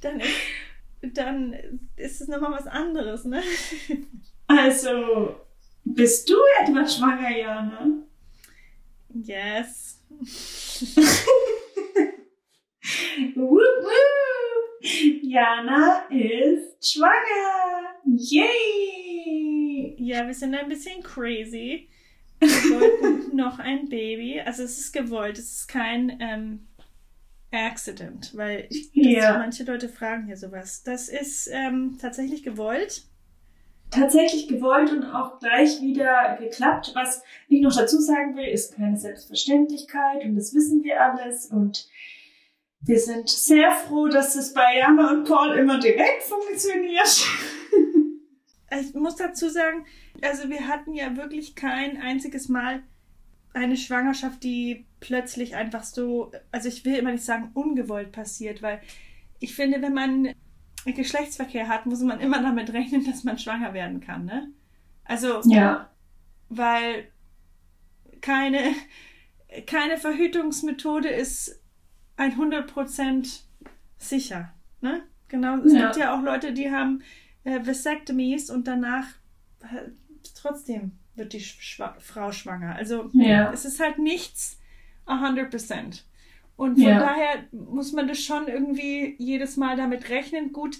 [0.00, 0.36] dann ist,
[1.00, 3.42] dann ist es nochmal was anderes, ne?
[4.46, 5.40] Also,
[5.84, 7.86] bist du etwa schwanger, Jana?
[9.08, 10.02] Yes.
[15.22, 17.94] Jana ist schwanger.
[18.04, 19.96] Yay!
[19.98, 21.88] Ja, wir sind ein bisschen crazy.
[22.40, 22.48] Wir
[22.80, 24.40] wollten noch ein Baby.
[24.40, 26.66] Also es ist gewollt, es ist kein ähm,
[27.52, 29.38] Accident, weil ich, Ja.
[29.38, 30.82] manche Leute fragen hier sowas.
[30.82, 33.04] Das ist ähm, tatsächlich gewollt.
[33.90, 36.90] tatsächlich gewollt und auch gleich wieder geklappt.
[36.94, 41.88] Was ich noch dazu sagen will, ist keine Selbstverständlichkeit und das wissen wir alles und
[42.86, 47.24] wir sind sehr froh, dass es bei Jana und Paul immer direkt funktioniert.
[48.80, 49.86] Ich muss dazu sagen,
[50.22, 52.82] also wir hatten ja wirklich kein einziges Mal
[53.54, 58.80] eine Schwangerschaft, die plötzlich einfach so, also ich will immer nicht sagen ungewollt passiert, weil
[59.40, 60.34] ich finde, wenn man
[60.86, 64.48] Geschlechtsverkehr hat, muss man immer damit rechnen, dass man schwanger werden kann, ne?
[65.04, 65.90] Also, Ja,
[66.48, 67.08] weil
[68.20, 68.74] keine,
[69.66, 71.60] keine Verhütungsmethode ist
[72.16, 73.42] 100%
[73.98, 75.02] sicher, ne?
[75.28, 75.80] Genau, es Ja.
[75.80, 77.02] gibt ja auch Leute, die haben
[77.44, 79.06] äh, Vasectomies und danach
[80.36, 82.74] trotzdem wird die Schwa Frau schwanger.
[82.74, 83.52] Also Ja.
[83.52, 84.58] es ist halt nichts
[85.06, 86.04] 100%.
[86.56, 86.98] Und von Ja.
[87.00, 90.52] daher muss man das schon irgendwie jedes Mal damit rechnen.
[90.52, 90.76] Gut,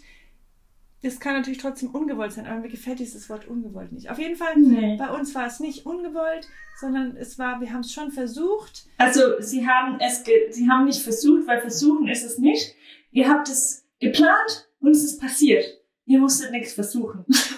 [1.02, 4.08] das kann natürlich trotzdem ungewollt sein, aber mir gefällt dieses Wort ungewollt nicht.
[4.10, 4.96] Auf jeden Fall, Nee.
[4.96, 6.48] bei uns war es nicht ungewollt,
[6.80, 8.86] sondern es war, wir haben es schon versucht.
[8.98, 12.74] Also sie haben es, sie haben nicht versucht, weil versuchen ist es nicht.
[13.10, 15.64] Ihr habt es geplant und es ist passiert.
[16.06, 17.24] Ihr musstet nichts versuchen.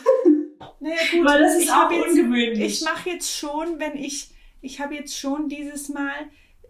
[0.87, 2.81] Naja, gut, Weil das ist ich auch jetzt, ungewöhnlich.
[2.81, 6.13] ich mache jetzt schon, wenn ich, ich habe jetzt schon dieses Mal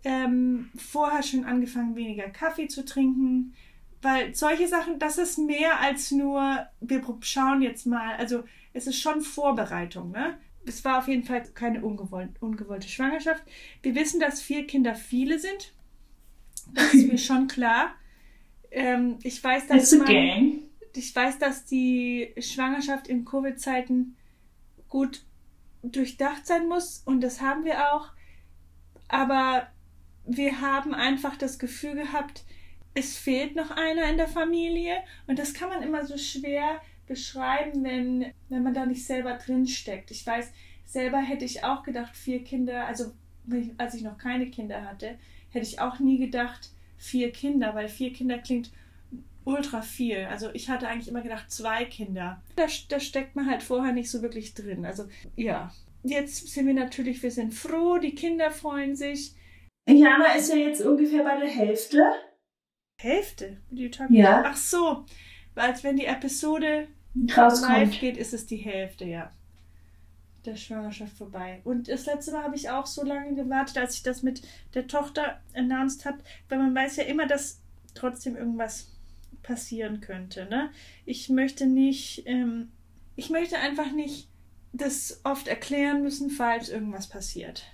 [0.04, 3.54] ähm, vorher schon angefangen, weniger Kaffee zu trinken,
[4.00, 9.00] weil solche Sachen, das ist mehr als nur, wir schauen jetzt mal, also es ist
[9.00, 10.38] schon Vorbereitung, ne?
[10.64, 13.42] Es war auf jeden Fall keine ungewollt, ungewollte Schwangerschaft.
[13.82, 15.72] Wir wissen, dass vier Kinder viele sind.
[16.74, 17.94] Das ist mir schon klar.
[18.72, 20.65] Ähm, ich weiß, dass It's a man, gang.
[20.96, 24.16] Ich weiß, dass die Schwangerschaft in Covid-Zeiten
[24.88, 25.22] gut
[25.82, 28.10] durchdacht sein muss und das haben wir auch.
[29.08, 29.68] Aber
[30.26, 32.44] wir haben einfach das Gefühl gehabt,
[32.94, 37.84] es fehlt noch einer in der Familie und das kann man immer so schwer beschreiben,
[37.84, 40.10] wenn, wenn man da nicht selber drin steckt.
[40.10, 40.50] Ich weiß,
[40.84, 43.12] selber hätte ich auch gedacht, vier Kinder, also
[43.78, 45.18] als ich noch keine Kinder hatte,
[45.50, 48.72] hätte ich auch nie gedacht, vier Kinder, weil vier Kinder klingt
[49.46, 50.26] ultra viel.
[50.26, 52.42] Also ich hatte eigentlich immer gedacht, zwei Kinder.
[52.56, 54.84] Da, da steckt man halt vorher nicht so wirklich drin.
[54.84, 55.06] Also
[55.36, 59.34] ja, jetzt sind wir natürlich, wir sind froh, die Kinder freuen sich.
[59.88, 62.02] Jana ist ja jetzt ungefähr bei der Hälfte.
[63.00, 63.58] Hälfte?
[64.10, 64.42] Ja.
[64.44, 65.04] Ach so,
[65.54, 68.00] als wenn die Episode live Rauskommt.
[68.00, 69.32] geht, ist es die Hälfte, ja.
[70.44, 71.60] Der Schwangerschaft vorbei.
[71.64, 74.42] Und das letzte Mal habe ich auch so lange gewartet, als ich das mit
[74.74, 77.60] der Tochter announced habe, weil man weiß ja immer, dass
[77.94, 78.95] trotzdem irgendwas
[79.46, 80.46] passieren könnte.
[80.46, 80.70] Ne?
[81.04, 82.72] Ich möchte nicht, ähm,
[83.14, 84.28] ich möchte einfach nicht
[84.72, 87.64] das oft erklären müssen, falls irgendwas passiert.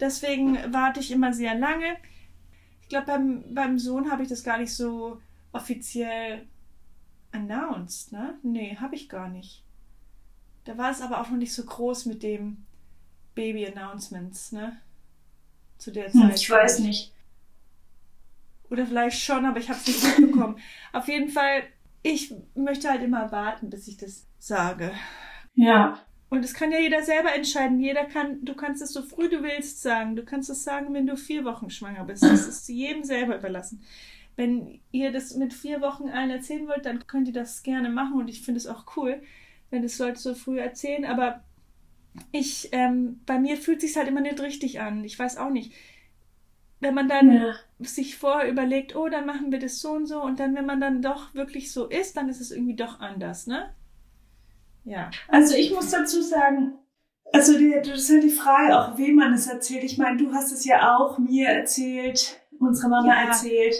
[0.00, 1.96] Deswegen warte ich immer sehr lange.
[2.82, 5.20] Ich glaube, beim, beim Sohn habe ich das gar nicht so
[5.52, 6.46] offiziell
[7.32, 8.38] announced, ne?
[8.42, 9.62] Nee, habe ich gar nicht.
[10.64, 12.64] Da war es aber auch noch nicht so groß mit dem
[13.34, 14.80] Baby-Announcements, ne?
[15.76, 16.22] Zu der Zeit.
[16.22, 17.12] Hm, ich weiß nicht.
[18.70, 20.58] Oder vielleicht schon, aber ich habe es nicht mitbekommen.
[20.92, 21.62] Auf jeden Fall,
[22.02, 24.92] ich möchte halt immer warten, bis ich das sage.
[25.54, 26.00] Ja.
[26.30, 27.80] Und es kann ja jeder selber entscheiden.
[27.80, 30.14] Jeder kann, du kannst es so früh du willst sagen.
[30.14, 32.22] Du kannst es sagen, wenn du vier Wochen schwanger bist.
[32.22, 33.82] Das ist jedem selber überlassen.
[34.36, 38.20] Wenn ihr das mit vier Wochen allen erzählen wollt, dann könnt ihr das gerne machen
[38.20, 39.20] und ich finde es auch cool,
[39.70, 41.04] wenn es Leute so früh erzählen.
[41.06, 41.42] Aber
[42.30, 45.02] ich, ähm, bei mir fühlt sich halt immer nicht richtig an.
[45.02, 45.72] Ich weiß auch nicht.
[46.80, 47.54] Wenn man dann ja.
[47.80, 50.80] sich vorher überlegt, oh, dann machen wir das so und so und dann, wenn man
[50.80, 53.74] dann doch wirklich so ist, dann ist es irgendwie doch anders, ne?
[54.84, 55.10] Ja.
[55.28, 56.74] Also ich muss dazu sagen,
[57.32, 59.84] also die, das ist ja die Frage, auch wem man es erzählt.
[59.84, 63.26] Ich meine, du hast es ja auch mir erzählt, unserer Mama Ja.
[63.28, 63.74] erzählt,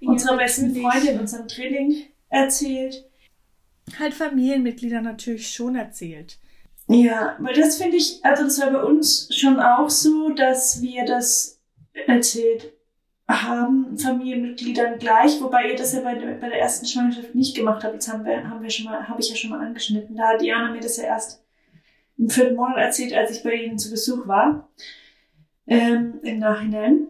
[0.00, 0.74] Ja, unserer besten.
[0.74, 1.96] Freundin, unserem Drilling
[2.28, 3.04] erzählt.
[3.98, 6.38] Halt Familienmitglieder natürlich schon erzählt.
[6.88, 11.04] Ja, weil das finde ich, also das war bei uns schon auch so, dass wir
[11.04, 11.60] das
[12.06, 12.72] erzählt
[13.26, 17.82] haben, Familienmitgliedern gleich, wobei ihr das ja bei, der- bei der ersten Schwangerschaft nicht gemacht
[17.82, 17.94] habt.
[17.94, 20.14] Jetzt haben wir, haben wir schon mal, habe ich ja schon mal angeschnitten.
[20.16, 21.42] Da hat Diana mir das ja erst
[22.18, 24.68] im vierten Monat erzählt, als ich bei ihnen zu Besuch war.
[25.66, 27.06] Ähm, Im Nachhinein.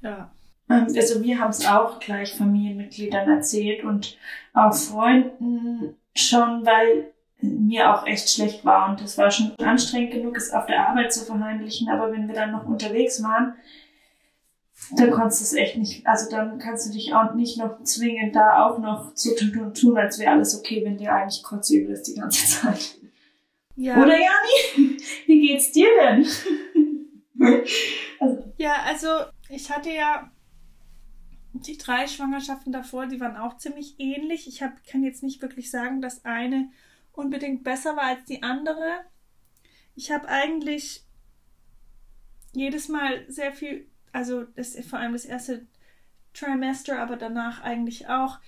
[0.00, 0.32] Ja.
[0.68, 4.18] Ähm, Also wir haben es auch gleich Familienmitgliedern erzählt und
[4.52, 10.36] auch Freunden schon, weil mir auch echt schlecht war und das war schon anstrengend genug,
[10.36, 13.54] es auf der Arbeit zu verheimlichen, aber wenn wir dann noch unterwegs waren,
[14.90, 18.32] dann konntest du es echt nicht, also dann kannst du dich auch nicht noch zwingen,
[18.32, 21.94] da auch noch zu tun und tun, als wäre alles okay, wenn dir eigentlich kotzübel
[21.94, 22.98] ist die ganze Zeit.
[23.76, 23.96] Ja.
[23.96, 24.98] Oder Jani?
[25.26, 26.26] Wie geht's dir denn?
[28.20, 29.08] also, Ja, also
[29.48, 30.30] ich hatte ja
[31.52, 34.48] die drei Schwangerschaften davor, die waren auch ziemlich ähnlich.
[34.48, 36.70] Ich hab, kann jetzt nicht wirklich sagen, dass eine
[37.12, 39.00] unbedingt besser war als die andere.
[39.94, 41.04] Ich habe eigentlich
[42.52, 45.66] jedes Mal sehr viel, also das, vor allem das erste
[46.34, 48.38] Trimester, aber danach eigentlich auch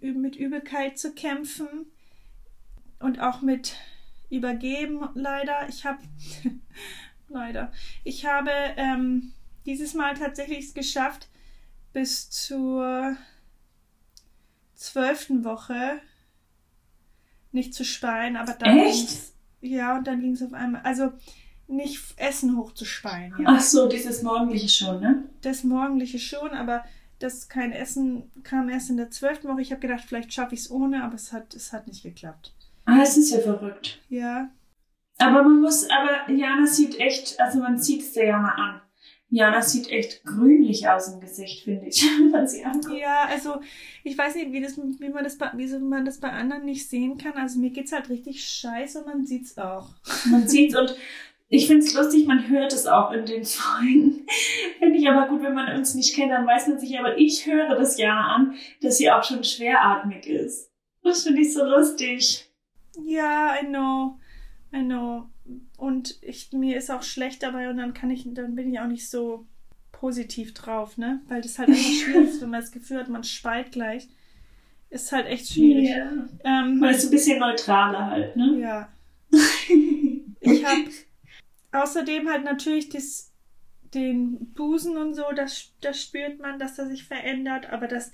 [0.00, 1.86] mit Übelkeit zu kämpfen
[2.98, 3.76] und auch mit
[4.30, 5.68] Übergeben leider.
[5.68, 5.98] Ich habe
[7.28, 7.72] leider.
[8.04, 9.32] Ich habe ähm,
[9.66, 11.28] dieses Mal tatsächlich es geschafft,
[11.92, 13.16] bis zur
[14.74, 16.00] zwölften Woche
[17.52, 19.32] nicht zu speien, aber dann Echt?
[19.60, 21.12] ja, und dann ging es auf einmal, also
[21.70, 23.44] nicht Essen hochzuspeien, ja.
[23.46, 25.24] ach so, dieses morgendliche schon, ne?
[25.42, 26.84] Das morgendliche schon, aber
[27.18, 29.60] das kein Essen kam erst in der zwölften Woche.
[29.60, 32.54] Ich habe gedacht, vielleicht schaffe ich es ohne, aber es hat, es hat nicht geklappt.
[32.86, 34.00] Ah, es ist ja verrückt.
[34.08, 34.48] Ja,
[35.18, 38.80] Aber man muss, aber Jana sieht echt, also man sieht es der Jana an.
[39.32, 42.02] Jana sieht echt grünlich aus im Gesicht, finde ich,
[42.32, 42.98] wenn sie anguckt.
[42.98, 43.60] Ja, also
[44.02, 46.88] ich weiß nicht, wie, das, wie, man das bei, wie man das bei anderen nicht
[46.88, 47.34] sehen kann.
[47.34, 49.90] Also mir geht's halt richtig scheiße und man sieht's auch.
[50.30, 50.96] Man sieht's und
[51.52, 54.24] ich finde es lustig, man hört es auch in den Folgen.
[54.78, 57.44] finde ich aber gut, wenn man uns nicht kennt, dann weiß man sich, aber ich
[57.44, 60.70] höre das Jana an, dass sie auch schon schweratmig ist.
[61.02, 62.48] Das finde ich so lustig.
[63.04, 64.16] Ja, I know.
[64.72, 65.26] I know.
[65.76, 68.86] Und ich, mir ist auch schlecht dabei und dann kann ich, dann bin ich auch
[68.86, 69.44] nicht so
[69.90, 71.20] positiv drauf, ne?
[71.28, 74.08] Weil das halt einfach schwierig ist, wenn man das Gefühl hat, man speit gleich.
[74.88, 75.88] Ist halt echt schwierig.
[75.88, 76.10] Ja.
[76.44, 78.58] Ähm, Man ist ein bisschen neutraler halt, ne?
[78.60, 78.88] ja.
[81.72, 83.30] Außerdem halt natürlich das,
[83.94, 88.12] den Busen und so, das, das spürt man, dass er sich verändert, aber das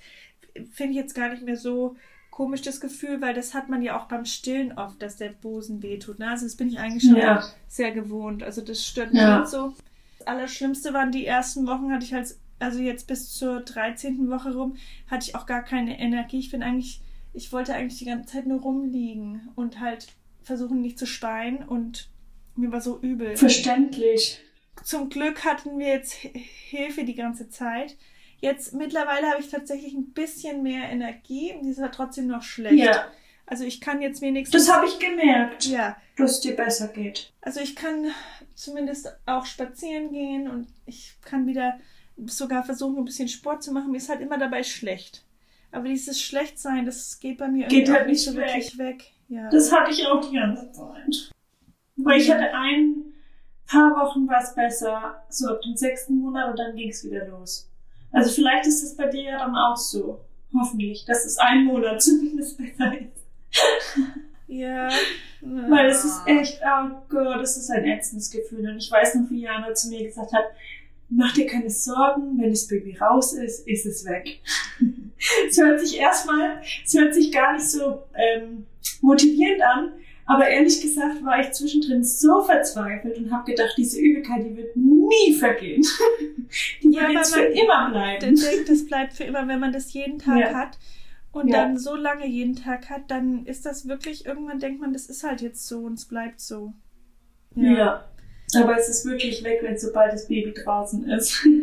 [0.73, 1.97] finde ich jetzt gar nicht mehr so
[2.31, 5.83] komisch, das Gefühl, weil das hat man ja auch beim Stillen oft, dass der Busen
[5.83, 6.19] wehtut.
[6.19, 6.29] Ne?
[6.29, 7.43] Also das bin ich eigentlich schon Ja.
[7.67, 8.43] sehr gewohnt.
[8.43, 9.41] Also das stört mich Ja.
[9.41, 9.75] nicht so.
[10.19, 14.29] Das Allerschlimmste waren die ersten Wochen, hatte ich halt, also jetzt bis zur 13.
[14.29, 14.77] Woche rum,
[15.11, 16.39] hatte ich auch gar keine Energie.
[16.39, 17.01] Ich bin eigentlich,
[17.33, 20.09] ich wollte eigentlich die ganze Zeit nur rumliegen und halt
[20.43, 22.11] versuchen nicht zu speien und
[22.57, 23.37] mir war so übel.
[23.37, 24.41] Verständlich.
[24.85, 27.97] Zum Glück hatten wir jetzt Hilfe die ganze Zeit.
[28.41, 31.55] Jetzt mittlerweile habe ich tatsächlich ein bisschen mehr Energie.
[31.63, 32.75] Die ist aber trotzdem noch schlecht.
[32.77, 33.07] Ja,
[33.47, 34.67] Also ich kann jetzt wenigstens.
[34.67, 37.33] das habe ich gemerkt, ja, dass es dir besser geht.
[37.41, 38.07] also ich kann
[38.55, 41.79] zumindest auch spazieren gehen und ich kann wieder
[42.27, 43.91] sogar versuchen, ein bisschen Sport zu machen.
[43.91, 45.25] Mir ist halt immer dabei schlecht.
[45.73, 48.47] Aber dieses Schlechtsein, das geht bei mir Geht irgendwie halt auch nicht nicht so weg.
[48.49, 49.05] wirklich weg.
[49.29, 49.49] Ja.
[49.51, 51.31] Das hatte ich auch die ganze Zeit.
[51.97, 53.05] Weil ich hatte ein
[53.67, 57.69] paar Wochen was besser, so ab dem sechsten Monat und dann ging es wieder los.
[58.13, 60.21] Also vielleicht ist das bei dir ja dann auch so.
[60.55, 63.27] Hoffentlich, dass es ein Monat zumindest besser ist.
[64.47, 64.89] ja.
[65.41, 68.69] Weil es ist echt, oh Gott, das ist ein ätzendes Gefühl.
[68.69, 70.45] Und ich weiß noch, wie Jana zu mir gesagt hat,
[71.09, 74.41] mach dir keine Sorgen, wenn das Baby raus ist, ist es weg.
[75.49, 78.67] es hört sich erstmal, es hört sich gar nicht so ähm,
[79.03, 79.93] motivierend an,
[80.27, 84.77] aber ehrlich gesagt war ich zwischendrin so verzweifelt und habe gedacht, diese Übelkeit, die wird
[84.77, 85.83] nie vergehen.
[86.83, 88.37] die Ja, wird jetzt für immer bleiben.
[88.37, 90.55] denkt, das bleibt für immer, wenn man das jeden Tag Ja.
[90.55, 90.79] hat
[91.33, 91.57] und Ja.
[91.59, 95.23] dann so lange jeden Tag hat, dann ist das wirklich, irgendwann denkt man, das ist
[95.25, 96.73] halt jetzt so und es bleibt so.
[97.55, 98.05] Ja.
[98.57, 101.47] Aber es ist wirklich weg, wenn sobald das Baby draußen ist.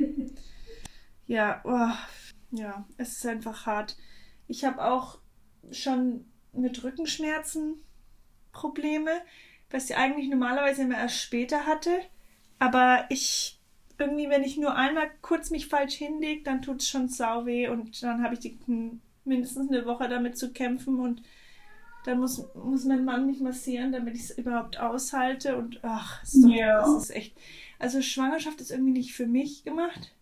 [1.26, 3.95] Ja, oh, ja, es ist einfach hart.
[4.47, 5.19] Ich habe auch
[5.71, 7.76] schon mit Rückenschmerzen
[8.53, 9.11] Probleme,
[9.71, 11.91] was ich eigentlich normalerweise immer erst später hatte.
[12.59, 13.59] Aber ich
[13.99, 17.67] irgendwie, wenn ich nur einmal kurz mich falsch hinlege, dann tut es schon sau weh
[17.67, 18.57] und dann habe ich die,
[19.25, 21.21] mindestens eine Woche damit zu kämpfen und
[22.05, 26.43] dann muss, muss mein Mann mich massieren, damit ich es überhaupt aushalte und ach, ist
[26.43, 26.81] doch, Ja.
[26.81, 27.37] das ist echt.
[27.79, 30.13] Also Schwangerschaft ist irgendwie nicht für mich gemacht.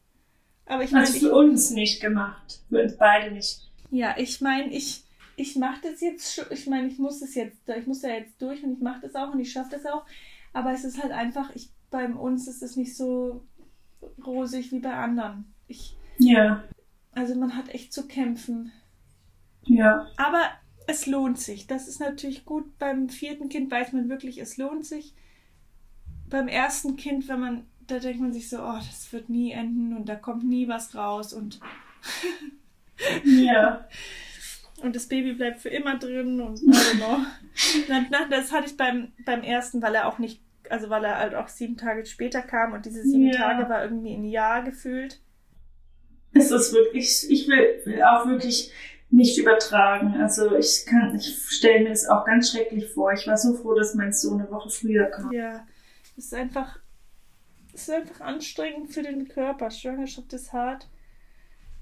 [0.65, 2.61] Aber ich meine, Also ich, für uns nicht gemacht.
[2.69, 3.71] Für uns beide nicht.
[3.89, 5.03] ja, ich meine, ich,
[5.41, 8.39] ich mache das jetzt schon, ich meine, ich muss es jetzt, ich muss da jetzt
[8.41, 10.05] durch und ich mache das auch und ich schaffe das auch.
[10.53, 13.43] Aber es ist halt einfach, ich, bei uns ist es nicht so
[14.25, 15.53] rosig wie bei anderen.
[15.67, 16.63] Ich, Ja.
[17.13, 18.71] also man hat echt zu kämpfen.
[19.65, 20.07] Ja.
[20.17, 20.43] Aber
[20.87, 21.67] es lohnt sich.
[21.67, 22.77] Das ist natürlich gut.
[22.77, 25.15] Beim vierten Kind weiß man wirklich, es lohnt sich.
[26.29, 29.95] Beim ersten Kind, wenn man, da denkt man sich so, oh, das wird nie enden
[29.95, 31.59] und da kommt nie was raus und,
[33.25, 33.87] Ja.
[34.83, 39.81] und das Baby bleibt für immer drin und na, das hatte ich beim, beim ersten,
[39.81, 43.03] weil er auch nicht, also weil er halt auch sieben Tage später kam und diese
[43.03, 43.37] sieben Ja.
[43.37, 45.19] Tage war irgendwie ein Jahr gefühlt.
[46.33, 48.71] Es ist wirklich, ich will, will auch wirklich
[49.09, 50.21] nicht übertragen.
[50.21, 53.11] Also ich kann, ich stelle mir das auch ganz schrecklich vor.
[53.11, 55.31] Ich war so froh, dass mein Sohn eine Woche früher kam.
[55.33, 55.65] Ja,
[56.17, 56.79] es ist einfach,
[57.73, 59.69] es ist einfach anstrengend für den Körper.
[59.69, 60.87] Schwangerschaft ist hart.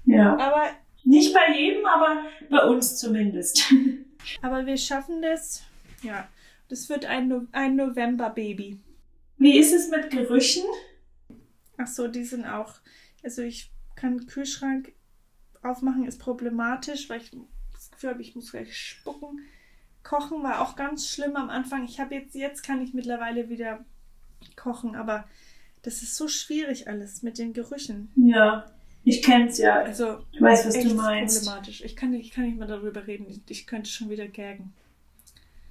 [0.04, 0.36] Ja.
[0.38, 0.64] Aber
[1.04, 3.72] Nicht bei jedem, aber bei uns zumindest.
[4.42, 5.62] Aber wir schaffen das.
[6.02, 6.28] Ja,
[6.68, 8.78] das wird ein, no ein November-Baby.
[9.38, 10.64] Wie ist es mit Gerüchen?
[11.78, 12.74] Ach so, die sind auch.
[13.22, 14.92] Also ich kann den Kühlschrank
[15.62, 17.30] aufmachen, ist problematisch, weil ich
[17.72, 19.40] das Gefühl habe, ich muss gleich spucken.
[20.02, 21.84] Kochen war auch ganz schlimm am Anfang.
[21.84, 23.84] Ich habe jetzt, jetzt kann ich mittlerweile wieder
[24.56, 25.28] kochen, aber
[25.82, 28.10] das ist so schwierig alles mit den Gerüchen.
[28.16, 28.70] Ja.
[29.04, 29.80] Ich kenn's ja.
[29.82, 31.38] Also Ich weiß, was echt du meinst.
[31.44, 31.82] problematisch.
[31.84, 33.26] Ich kann, nicht- ich kann nicht mehr darüber reden.
[33.48, 34.72] Ich, könnte schon wieder gaggen.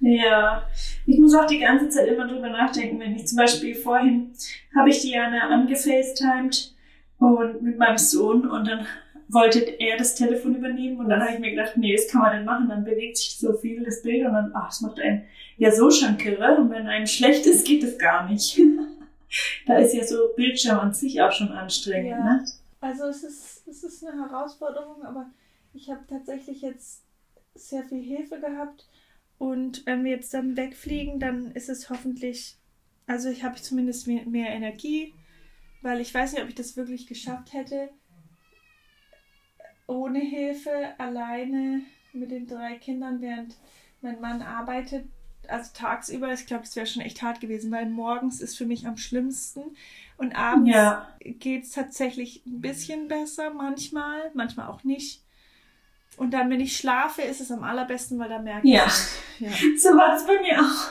[0.00, 0.66] Ja,
[1.06, 4.32] ich muss auch die ganze Zeit immer drüber nachdenken, wenn ich zum Beispiel vorhin
[4.74, 6.74] habe ich Diana angefacetimed
[7.18, 8.86] und mit meinem Sohn und dann
[9.28, 12.34] wollte er das Telefon übernehmen und dann habe ich mir gedacht, nee, das kann man
[12.36, 15.22] nicht machen, dann bewegt sich so viel das Bild und dann, ach, es macht einen
[15.58, 18.58] ja so schon kirre und wenn einem schlecht ist, geht es gar nicht.
[19.66, 22.24] da ist ja so Bildschirm an sich auch schon anstrengend, Ja.
[22.24, 22.44] ne?
[22.80, 25.30] Also es ist, es ist eine Herausforderung, aber
[25.72, 27.04] ich habe tatsächlich jetzt
[27.54, 28.88] sehr viel Hilfe gehabt.
[29.38, 32.56] Und wenn wir jetzt dann wegfliegen, dann ist es hoffentlich,
[33.06, 35.14] also ich habe zumindest mehr, mehr Energie,
[35.82, 37.90] weil ich weiß nicht, ob ich das wirklich geschafft hätte,
[39.86, 43.56] ohne Hilfe, alleine mit den drei Kindern, während
[44.00, 45.06] mein Mann arbeitet,
[45.50, 46.32] also tagsüber.
[46.32, 49.62] Ich glaube, das wäre schon echt hart gewesen, weil morgens ist für mich am schlimmsten
[50.16, 51.08] und abends Ja.
[51.20, 55.22] geht es tatsächlich ein bisschen besser, manchmal, manchmal auch nicht.
[56.16, 58.84] Und dann, wenn ich schlafe, ist es am allerbesten, weil da merke ich Ja.
[58.86, 59.16] es.
[59.38, 59.50] Ja.
[59.78, 60.90] So war es bei mir auch.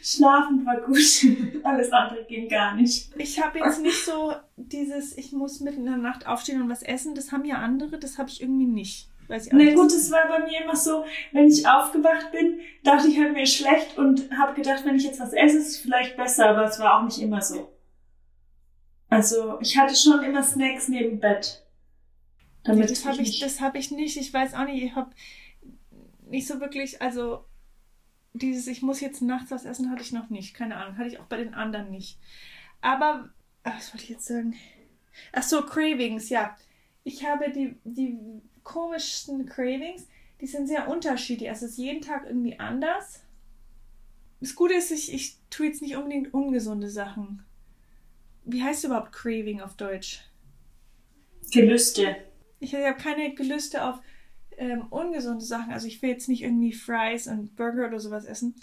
[0.00, 1.64] Schlafen war gut.
[1.64, 3.10] Alles andere ging gar nicht.
[3.16, 6.82] Ich habe jetzt nicht so dieses, ich muss mitten in der Nacht aufstehen und was
[6.82, 7.14] essen.
[7.16, 9.08] Das haben ja andere, das habe ich irgendwie nicht.
[9.30, 9.76] Weiß ich auch Na nicht.
[9.76, 13.46] gut, es war bei mir immer so, wenn ich aufgewacht bin, dachte ich halt mir
[13.46, 16.78] schlecht und habe gedacht, wenn ich jetzt was esse, ist es vielleicht besser, aber es
[16.80, 17.72] war auch nicht immer so.
[19.08, 21.64] Also ich hatte schon immer Snacks neben Bett.
[22.64, 24.16] Damit das habe ich, nicht- das habe ich nicht.
[24.16, 25.10] Ich weiß auch nicht, ich habe
[26.28, 27.44] nicht so wirklich, also
[28.32, 30.54] dieses, ich muss jetzt nachts was essen, hatte ich noch nicht.
[30.54, 32.18] Keine Ahnung, hatte ich auch bei den anderen nicht.
[32.80, 33.30] Aber,
[33.64, 34.54] was wollte ich jetzt sagen?
[35.32, 36.56] Ach so, Cravings, ja.
[37.02, 38.18] Ich habe die, die
[38.64, 40.06] komischsten Cravings,
[40.40, 41.48] die sind sehr unterschiedlich.
[41.48, 43.22] Also es ist jeden Tag irgendwie anders.
[44.40, 47.44] Das Gute ist, ich, ich tue jetzt nicht unbedingt ungesunde Sachen.
[48.44, 50.24] Wie heißt überhaupt Craving auf Deutsch?
[51.52, 52.16] Gelüste.
[52.58, 54.00] Ich habe keine Gelüste auf
[54.56, 55.72] ähm, ungesunde Sachen.
[55.72, 58.54] Also ich will jetzt nicht irgendwie Fries und Burger oder sowas essen.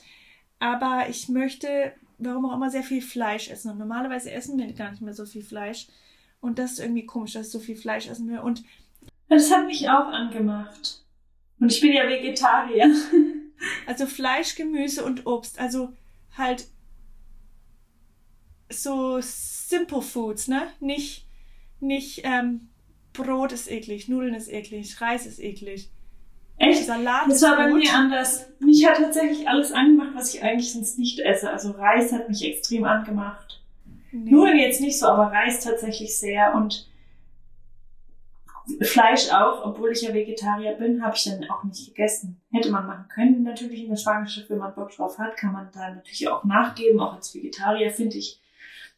[0.59, 3.71] Aber ich möchte, warum auch immer, sehr viel Fleisch essen.
[3.71, 5.87] Und normalerweise essen wir gar nicht mehr so viel Fleisch.
[6.39, 8.39] Und das ist irgendwie komisch, dass ich so viel Fleisch essen will.
[8.39, 8.63] Und
[9.29, 11.03] Das hat mich auch angemacht.
[11.59, 12.93] Und ich bin ja Vegetarier.
[13.87, 15.59] also Fleisch, Gemüse und Obst.
[15.59, 15.93] Also
[16.37, 16.67] halt
[18.71, 20.67] so Simple Foods, ne?
[20.79, 21.25] Nicht,
[21.79, 22.69] nicht ähm,
[23.13, 25.89] Brot ist eklig, Nudeln ist eklig, Reis ist eklig.
[26.57, 26.85] Echt?
[26.85, 27.79] Salat Das war bei gut.
[27.83, 28.47] mir anders.
[28.59, 31.51] Mich hat tatsächlich alles angemacht, was ich eigentlich sonst nicht esse.
[31.51, 33.61] Also Reis hat mich extrem angemacht.
[34.11, 34.31] Nee.
[34.31, 36.55] Nudeln jetzt nicht so, aber Reis tatsächlich sehr.
[36.55, 36.87] Und
[38.81, 42.41] Fleisch auch, obwohl ich ja Vegetarier bin, habe ich dann auch nicht gegessen.
[42.51, 45.69] Hätte man machen können, natürlich in der Schwangerschaft, wenn man Bock drauf hat, kann man
[45.73, 48.41] da natürlich auch nachgeben, auch als Vegetarier, finde ich.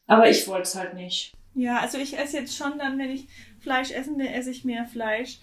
[0.07, 1.33] Aber ich wollte es halt nicht.
[1.53, 3.27] Ja, also ich esse jetzt schon dann, wenn ich
[3.59, 5.39] Fleisch essen will, esse ich mehr Fleisch.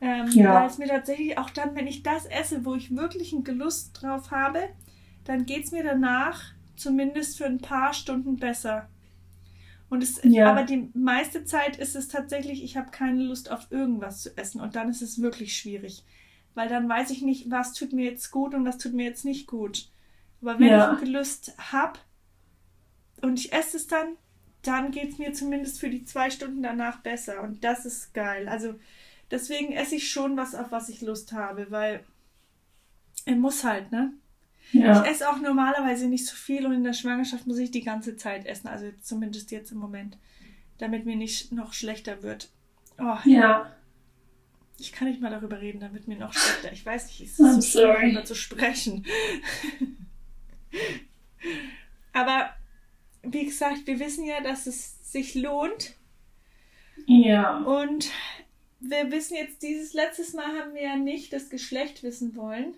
[0.00, 0.54] Ähm, Ja.
[0.54, 4.02] Weil es mir tatsächlich auch dann, wenn ich das esse, wo ich wirklich einen Gelust
[4.02, 4.68] drauf habe,
[5.24, 6.42] dann geht es mir danach
[6.76, 8.88] zumindest für ein paar Stunden besser.
[9.92, 10.50] Und es, Ja.
[10.50, 14.58] aber die meiste Zeit ist es tatsächlich, ich habe keine Lust auf irgendwas zu essen
[14.62, 16.02] und dann ist es wirklich schwierig.
[16.54, 19.26] Weil dann weiß ich nicht, was tut mir jetzt gut und was tut mir jetzt
[19.26, 19.90] nicht gut.
[20.40, 20.94] Aber wenn Ja.
[20.94, 21.98] ich Gelust habe
[23.20, 24.16] und ich esse es dann,
[24.62, 27.42] dann geht es mir zumindest für die zwei Stunden danach besser.
[27.42, 28.48] Und das ist geil.
[28.48, 28.74] Also
[29.30, 32.02] deswegen esse ich schon was, auf was ich Lust habe, weil
[33.26, 34.14] er muss halt, ne?
[34.70, 35.02] Ja.
[35.02, 38.16] Ich esse auch normalerweise nicht so viel und in der Schwangerschaft muss ich die ganze
[38.16, 38.68] Zeit essen.
[38.68, 40.16] Also zumindest jetzt im Moment.
[40.78, 42.50] Damit mir nicht noch schlechter wird.
[42.98, 43.74] Oh, Ja.
[44.78, 46.72] ich kann nicht mal darüber reden, wird mir noch schlechter.
[46.72, 49.04] Ich weiß nicht, es I'm ist so schwer, darüber zu sprechen.
[52.12, 52.50] Aber
[53.22, 55.94] wie gesagt, wir wissen ja, dass es sich lohnt.
[57.06, 57.58] Ja.
[57.58, 58.10] Und
[58.80, 62.74] wir wissen jetzt, dieses letztes Mal haben wir ja nicht das Geschlecht wissen wollen.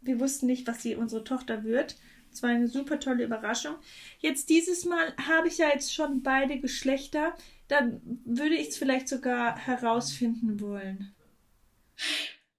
[0.00, 1.96] Wir wussten nicht, was die, unsere Tochter wird.
[2.32, 3.74] Es war eine super tolle Überraschung.
[4.18, 7.34] Jetzt dieses Mal habe ich ja jetzt schon beide Geschlechter.
[7.68, 11.14] Dann würde ich es vielleicht sogar herausfinden wollen.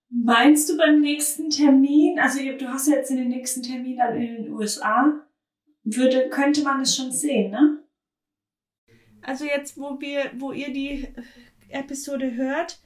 [0.09, 4.15] Meinst du beim nächsten Termin, also du hast ja jetzt in den nächsten Termin dann
[4.21, 5.25] in den USA,
[5.83, 7.81] würde, könnte man es schon sehen, ne?
[9.21, 11.07] Also jetzt, wo wir, wo ihr die
[11.69, 12.81] Episode hört,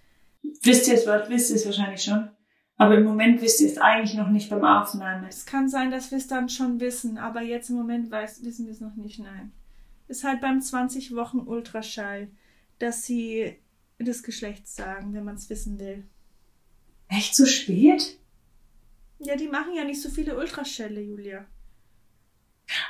[0.61, 2.29] Wisst ihr es, wisst ihr es wahrscheinlich schon.
[2.77, 5.25] Aber im Moment wisst ihr es eigentlich noch nicht beim Aufnehmen.
[5.27, 8.65] es kann sein, dass wir es dann schon wissen, aber jetzt im Moment weiß, wissen
[8.65, 9.53] wir es noch nicht, nein.
[10.07, 12.27] Ist halt beim 20 Wochen Ultraschall,
[12.79, 13.55] dass sie
[13.97, 16.03] das Geschlecht sagen, wenn man es wissen will.
[17.07, 18.19] Echt so spät?
[19.19, 21.45] Ja, die machen ja nicht so viele Ultraschälle, Julia.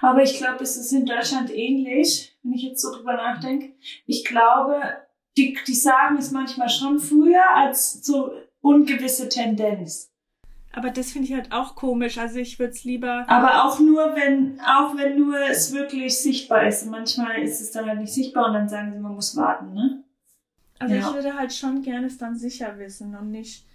[0.01, 3.73] Aber ich glaube, es ist in Deutschland ähnlich, wenn ich jetzt so drüber nachdenke.
[4.05, 4.81] Ich glaube,
[5.37, 8.31] die, die sagen es manchmal schon früher als so
[8.65, 10.11] ungewisse Tendenz.
[10.73, 12.17] Aber das finde ich halt auch komisch.
[12.17, 13.23] Also ich würde es lieber.
[13.29, 16.83] Aber auch nur, wenn, auch wenn nur es wirklich sichtbar ist.
[16.83, 19.73] Und manchmal ist es dann halt nicht sichtbar und dann sagen sie, man muss warten,
[19.73, 20.03] ne?
[20.79, 21.07] Also Ja.
[21.07, 23.65] ich würde halt schon gerne es dann sicher wissen und nicht,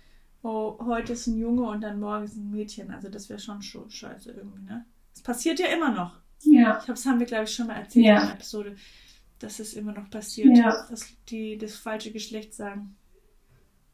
[0.42, 2.90] oh, heute ist ein Junge und dann morgen ist ein Mädchen.
[2.90, 4.84] Also das wäre schon scho- scheiße irgendwie, ne?
[5.14, 6.12] Es passiert ja immer noch.
[6.42, 6.78] Ja.
[6.78, 8.16] Ich glaube, das haben wir, glaube ich, schon mal erzählt Ja.
[8.18, 8.76] in einer Episode,
[9.38, 10.86] dass es immer noch passiert, Ja.
[10.90, 12.96] dass die das falsche Geschlecht sagen.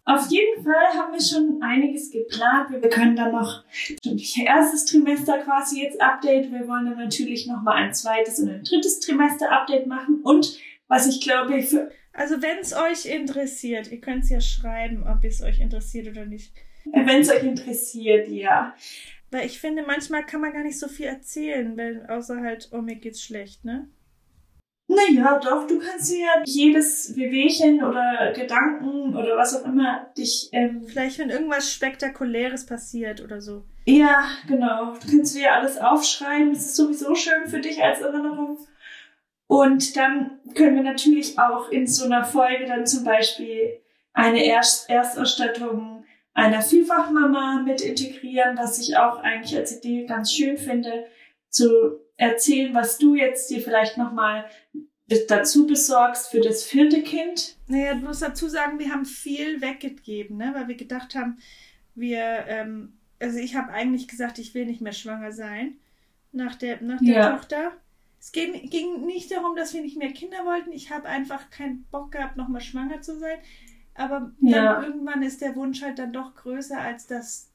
[0.06, 2.70] Auf jeden Fall haben wir schon einiges geplant.
[2.70, 3.64] Wir können dann noch
[4.04, 6.52] erstes Trimester quasi jetzt Update.
[6.52, 10.20] Wir wollen dann natürlich noch mal ein zweites und ein drittes Trimester Update machen.
[10.22, 15.04] Und was ich glaube, für, Also wenn es euch interessiert, ihr könnt es ja schreiben,
[15.06, 16.52] ob es euch interessiert oder nicht.
[16.84, 18.76] wenn es euch interessiert, ja.
[19.32, 22.80] Weil ich finde, manchmal kann man gar nicht so viel erzählen, weil außer halt, oh,
[22.80, 23.88] mir geht's schlecht, ne?
[24.88, 30.48] Naja, doch, du kannst dir ja jedes Wehwehchen oder Gedanken oder was auch immer dich,
[30.52, 33.64] ähm, Vielleicht, wenn irgendwas Spektakuläres passiert oder so.
[33.84, 36.52] ja, genau, du kannst dir ja alles aufschreiben.
[36.52, 38.58] Das ist sowieso schön für dich als Erinnerung.
[39.48, 43.80] Und dann können wir natürlich auch in so einer Folge dann zum Beispiel
[44.12, 50.58] eine Erst Erstausstattung einer Vielfachmama mit integrieren, was ich auch eigentlich als Idee ganz schön
[50.58, 51.06] finde,
[51.48, 54.46] zu erzählen, was du jetzt dir vielleicht nochmal
[55.28, 57.56] dazu besorgst für das vierte Kind.
[57.68, 60.52] Naja, du musst dazu sagen, wir haben viel weggegeben, ne?
[60.54, 61.38] Weil wir gedacht haben,
[61.94, 65.76] wir, ähm, also ich habe eigentlich gesagt, ich will nicht mehr schwanger sein
[66.32, 67.36] nach der, nach der Ja.
[67.36, 67.72] Tochter.
[68.18, 70.72] Es ging, ging nicht darum, dass wir nicht mehr Kinder wollten.
[70.72, 73.38] Ich habe einfach keinen Bock gehabt, nochmal schwanger zu sein.
[73.94, 74.74] Aber Ja.
[74.74, 77.52] dann irgendwann ist der Wunsch halt dann doch größer, als dass,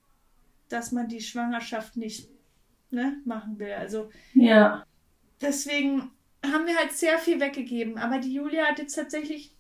[0.70, 2.30] dass man die Schwangerschaft nicht
[2.92, 3.72] ne, machen will.
[3.74, 4.86] Also Ja.
[5.42, 6.12] deswegen
[6.46, 7.98] haben wir halt sehr viel weggegeben.
[7.98, 9.56] Aber die Julia hat jetzt tatsächlich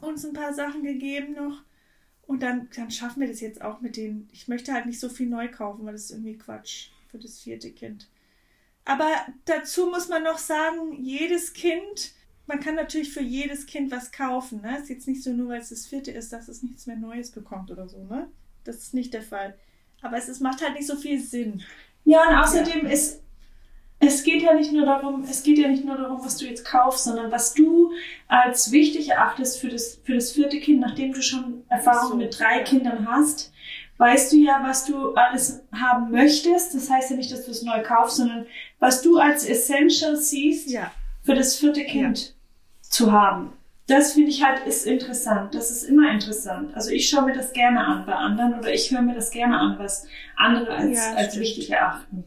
[0.00, 1.62] uns ein paar Sachen gegeben noch.
[2.26, 4.28] Und dann, dann schaffen wir das jetzt auch mit denen.
[4.32, 7.38] Ich möchte halt nicht so viel neu kaufen, weil das ist irgendwie Quatsch für das
[7.38, 8.08] vierte Kind.
[8.84, 9.08] Aber
[9.44, 12.12] dazu muss man noch sagen, jedes Kind,
[12.46, 14.60] man kann natürlich für jedes Kind was kaufen.
[14.62, 14.78] Ne?
[14.78, 17.30] Ist jetzt nicht so nur, weil es das vierte ist, dass es nichts mehr Neues
[17.30, 18.04] bekommt oder so.
[18.04, 18.28] Ne?
[18.64, 19.56] Das ist nicht der Fall.
[20.02, 21.62] Aber es ist, macht halt nicht so viel Sinn.
[22.06, 23.20] Ja, und außerdem ist,
[23.98, 26.64] es geht ja nicht nur darum, es geht ja nicht nur darum, was du jetzt
[26.64, 27.90] kaufst, sondern was du
[28.28, 32.38] als wichtig erachtest für das, für das vierte Kind, nachdem du schon Erfahrung So, mit
[32.38, 32.64] drei ja.
[32.64, 33.52] Kindern hast,
[33.98, 36.74] weißt du ja, was du alles haben möchtest.
[36.74, 38.46] Das heißt ja nicht, dass du es neu kaufst, sondern
[38.78, 40.92] was du als Essential siehst, Ja.
[41.22, 42.34] für das vierte Kind
[42.82, 43.52] zu haben.
[43.88, 45.54] Das finde ich halt ist interessant.
[45.54, 46.74] Das ist immer interessant.
[46.74, 49.58] Also ich schaue mir das gerne an bei anderen oder ich höre mir das gerne
[49.58, 50.06] an, was
[50.36, 51.44] andere als, Ja, als stimmt.
[51.46, 52.24] wichtig erachten.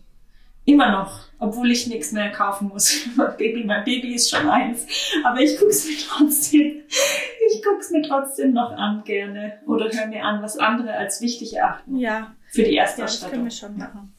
[0.63, 3.05] Immer noch, obwohl ich nichts mehr kaufen muss.
[3.15, 4.85] Mein Baby, mein Baby ist schon eins.
[5.23, 9.59] Aber ich guck's mir trotzdem, ich guck's mir trotzdem noch an gerne.
[9.65, 11.97] Oder höre mir an, was andere als wichtig erachten.
[11.97, 14.13] Ja, Für die ja das können wir schon machen.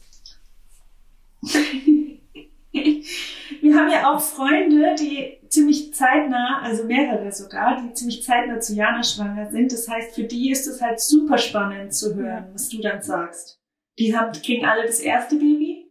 [3.70, 8.74] Wir haben ja auch Freunde, die ziemlich zeitnah, also mehrere sogar, die ziemlich zeitnah zu
[8.74, 9.70] Jana schwanger sind.
[9.70, 13.60] Das heißt, für die ist es halt super spannend zu hören, was du dann sagst.
[14.00, 15.88] Die haben, kriegen alle das erste Baby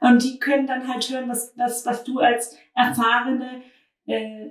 [0.00, 3.62] und die können dann halt hören, was, was, was du als erfahrene,
[4.04, 4.50] äh,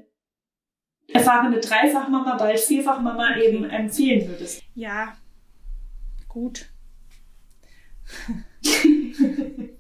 [1.10, 4.64] erfahrene Dreifachmama, bald Vierfachmama eben empfehlen würdest.
[4.74, 5.16] Ja,
[6.28, 6.66] gut.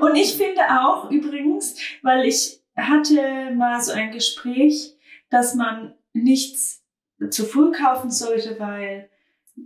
[0.00, 4.96] Und ich finde auch übrigens, weil ich hatte mal so ein Gespräch,
[5.30, 6.82] dass man nichts
[7.30, 9.10] zu früh kaufen sollte, weil,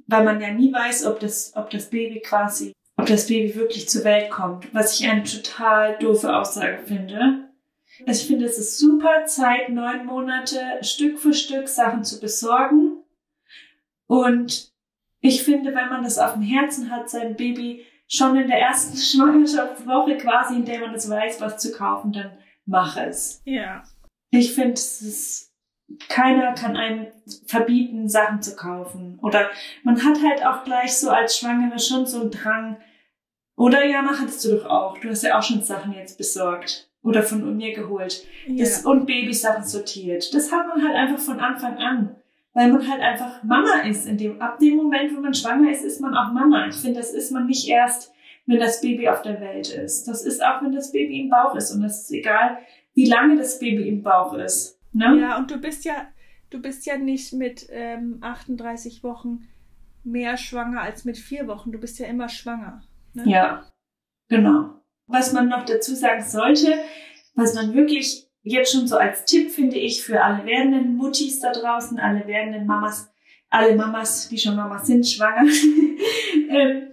[0.07, 3.89] weil man ja nie weiß, ob das, ob das Baby quasi, ob das Baby wirklich
[3.89, 4.73] zur Welt kommt.
[4.75, 7.49] Was ich eine total doofe Aussage finde.
[8.07, 13.03] Also ich finde, es ist super Zeit, neun Monate Stück für Stück Sachen zu besorgen.
[14.07, 14.73] Und
[15.21, 18.97] ich finde, wenn man das auf dem Herzen hat, sein Baby schon in der ersten
[18.97, 22.33] Schwangerschaftswoche quasi, in der man es weiß, was zu kaufen, dann
[22.67, 23.43] mach es.
[23.45, 23.83] Ja.
[24.31, 25.55] Ich finde, es ist,
[26.09, 27.07] keiner kann einem
[27.47, 29.19] verbieten, Sachen zu kaufen.
[29.23, 29.51] Oder
[29.85, 32.77] man hat halt auch gleich so als Schwangere schon so einen Drang.
[33.57, 34.99] Oder Jana, hattest du doch auch.
[34.99, 36.91] Du hast ja auch schon Sachen jetzt besorgt.
[37.03, 38.27] Oder von mir geholt.
[38.47, 38.65] ja.
[38.65, 40.35] Das, und Babysachen sortiert.
[40.35, 42.17] Das hat man halt einfach von Anfang an.
[42.55, 44.07] Weil man halt einfach Mama ist.
[44.07, 46.67] In dem, ab dem Moment, wo man schwanger ist, ist man auch Mama.
[46.67, 48.13] Ich finde, das ist man nicht erst,
[48.47, 50.09] wenn das Baby auf der Welt ist.
[50.09, 51.71] Das ist auch, wenn das Baby im Bauch ist.
[51.71, 52.59] Und das ist egal,
[52.95, 54.81] wie lange das Baby im Bauch ist.
[54.93, 55.19] Ne?
[55.21, 56.09] Ja, und du bist ja,
[56.51, 59.47] du bist ja nicht mit ähm, 38 Wochen
[60.03, 61.73] mehr schwanger als mit vier Wochen.
[61.73, 62.83] Du bist ja immer schwanger.
[63.13, 63.25] Ne?
[63.27, 63.71] Ja,
[64.29, 64.81] genau.
[65.07, 66.75] Was man noch dazu sagen sollte,
[67.35, 71.53] was man wirklich jetzt schon so als Tipp finde ich für alle werdenden Muttis da
[71.53, 73.11] draußen, alle werdenden Mamas,
[73.51, 75.51] alle Mamas, die schon Mamas sind, schwanger,
[76.51, 76.89] ähm,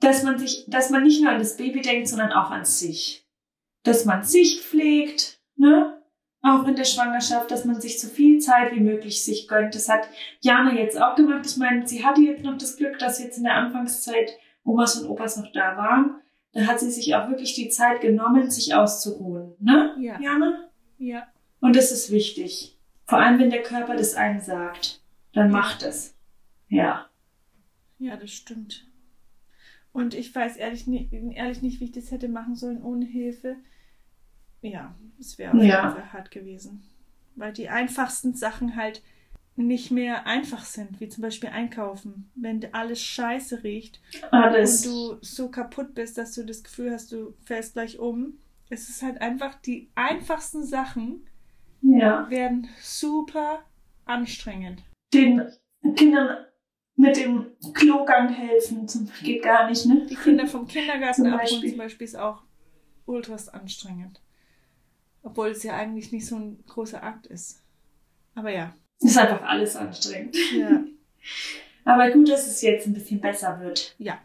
[0.00, 3.26] dass man sich, dass man nicht nur an das Baby denkt, sondern auch an sich.
[3.84, 5.94] Dass man sich pflegt, ne?
[6.40, 9.74] Auch in der Schwangerschaft, dass man sich so viel Zeit wie möglich sich gönnt.
[9.74, 10.08] Das hat
[10.40, 11.44] Jana jetzt auch gemacht.
[11.44, 15.08] Ich meine, sie hatte jetzt noch das Glück, dass jetzt in der Anfangszeit Omas und
[15.08, 16.20] Opas noch da waren.
[16.52, 19.56] da hat sie sich auch wirklich die Zeit genommen, sich auszuruhen.
[19.58, 19.96] Ne?
[19.98, 20.20] Ja.
[20.20, 20.67] Jana?
[20.98, 21.26] Ja.
[21.60, 22.76] Und das ist wichtig.
[23.06, 25.00] Vor allem, wenn der Körper das einem sagt,
[25.32, 26.14] dann macht es.
[26.68, 27.08] Ja.
[27.98, 28.86] Ja, das stimmt.
[29.92, 33.56] Und ich weiß ehrlich nicht, ehrlich nicht, wie ich das hätte machen sollen ohne Hilfe.
[34.60, 36.12] Ja, es wäre auf Ja.
[36.12, 36.82] hart gewesen.
[37.34, 39.02] Weil die einfachsten Sachen halt
[39.56, 42.30] nicht mehr einfach sind, wie zum Beispiel einkaufen.
[42.36, 44.86] Wenn alles scheiße riecht Alles.
[44.86, 48.38] und du so kaputt bist, dass du das Gefühl hast, du fällst gleich um.
[48.70, 51.26] Es ist halt einfach, die einfachsten Sachen
[51.82, 52.28] ja.
[52.30, 53.60] werden super
[54.04, 54.82] anstrengend.
[55.12, 55.42] Den
[55.96, 56.44] Kindern
[56.96, 60.06] mit dem Klogang helfen, zum- geht gar nicht, ne?
[60.06, 62.42] Die Kinder vom Kindergarten Zum abholen zum Beispiel ist auch
[63.06, 64.20] ultras anstrengend.
[65.22, 67.62] Obwohl es ja eigentlich nicht so ein großer Akt ist.
[68.34, 68.74] Aber ja.
[69.00, 70.36] Ist einfach alles anstrengend.
[70.52, 70.82] Ja.
[71.84, 73.94] Aber gut, dass es jetzt ein bisschen besser wird.
[73.98, 74.18] Ja.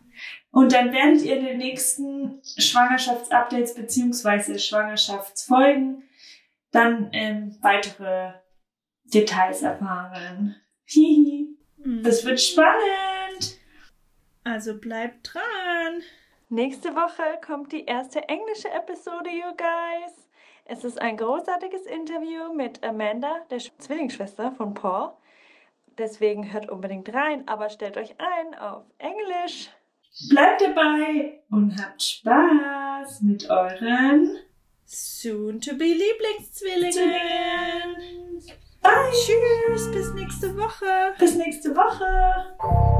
[0.53, 6.03] Und dann werdet ihr in den nächsten Schwangerschaftsupdates beziehungsweise Schwangerschaftsfolgen
[6.71, 8.33] dann ähm, weitere
[9.03, 10.55] Details erfahren.
[10.85, 11.57] Hihi.
[12.03, 13.57] Das wird spannend.
[14.43, 16.03] Also bleibt dran.
[16.49, 20.29] Nächste Woche kommt die erste englische Episode, you guys.
[20.65, 25.13] Es ist ein großartiges Interview mit Amanda, der Sch- Zwillingsschwester von Paul.
[25.97, 29.71] Deswegen hört unbedingt rein, aber stellt euch ein auf Englisch.
[30.29, 34.37] Bleibt dabei und habt Spaß mit euren
[34.85, 36.91] Soon to be Lieblingszwillingen.
[36.91, 38.43] Zwillingen.
[38.81, 39.11] Bye.
[39.11, 41.15] Tschüss, bis nächste Woche.
[41.17, 42.92] Bis nächste Woche.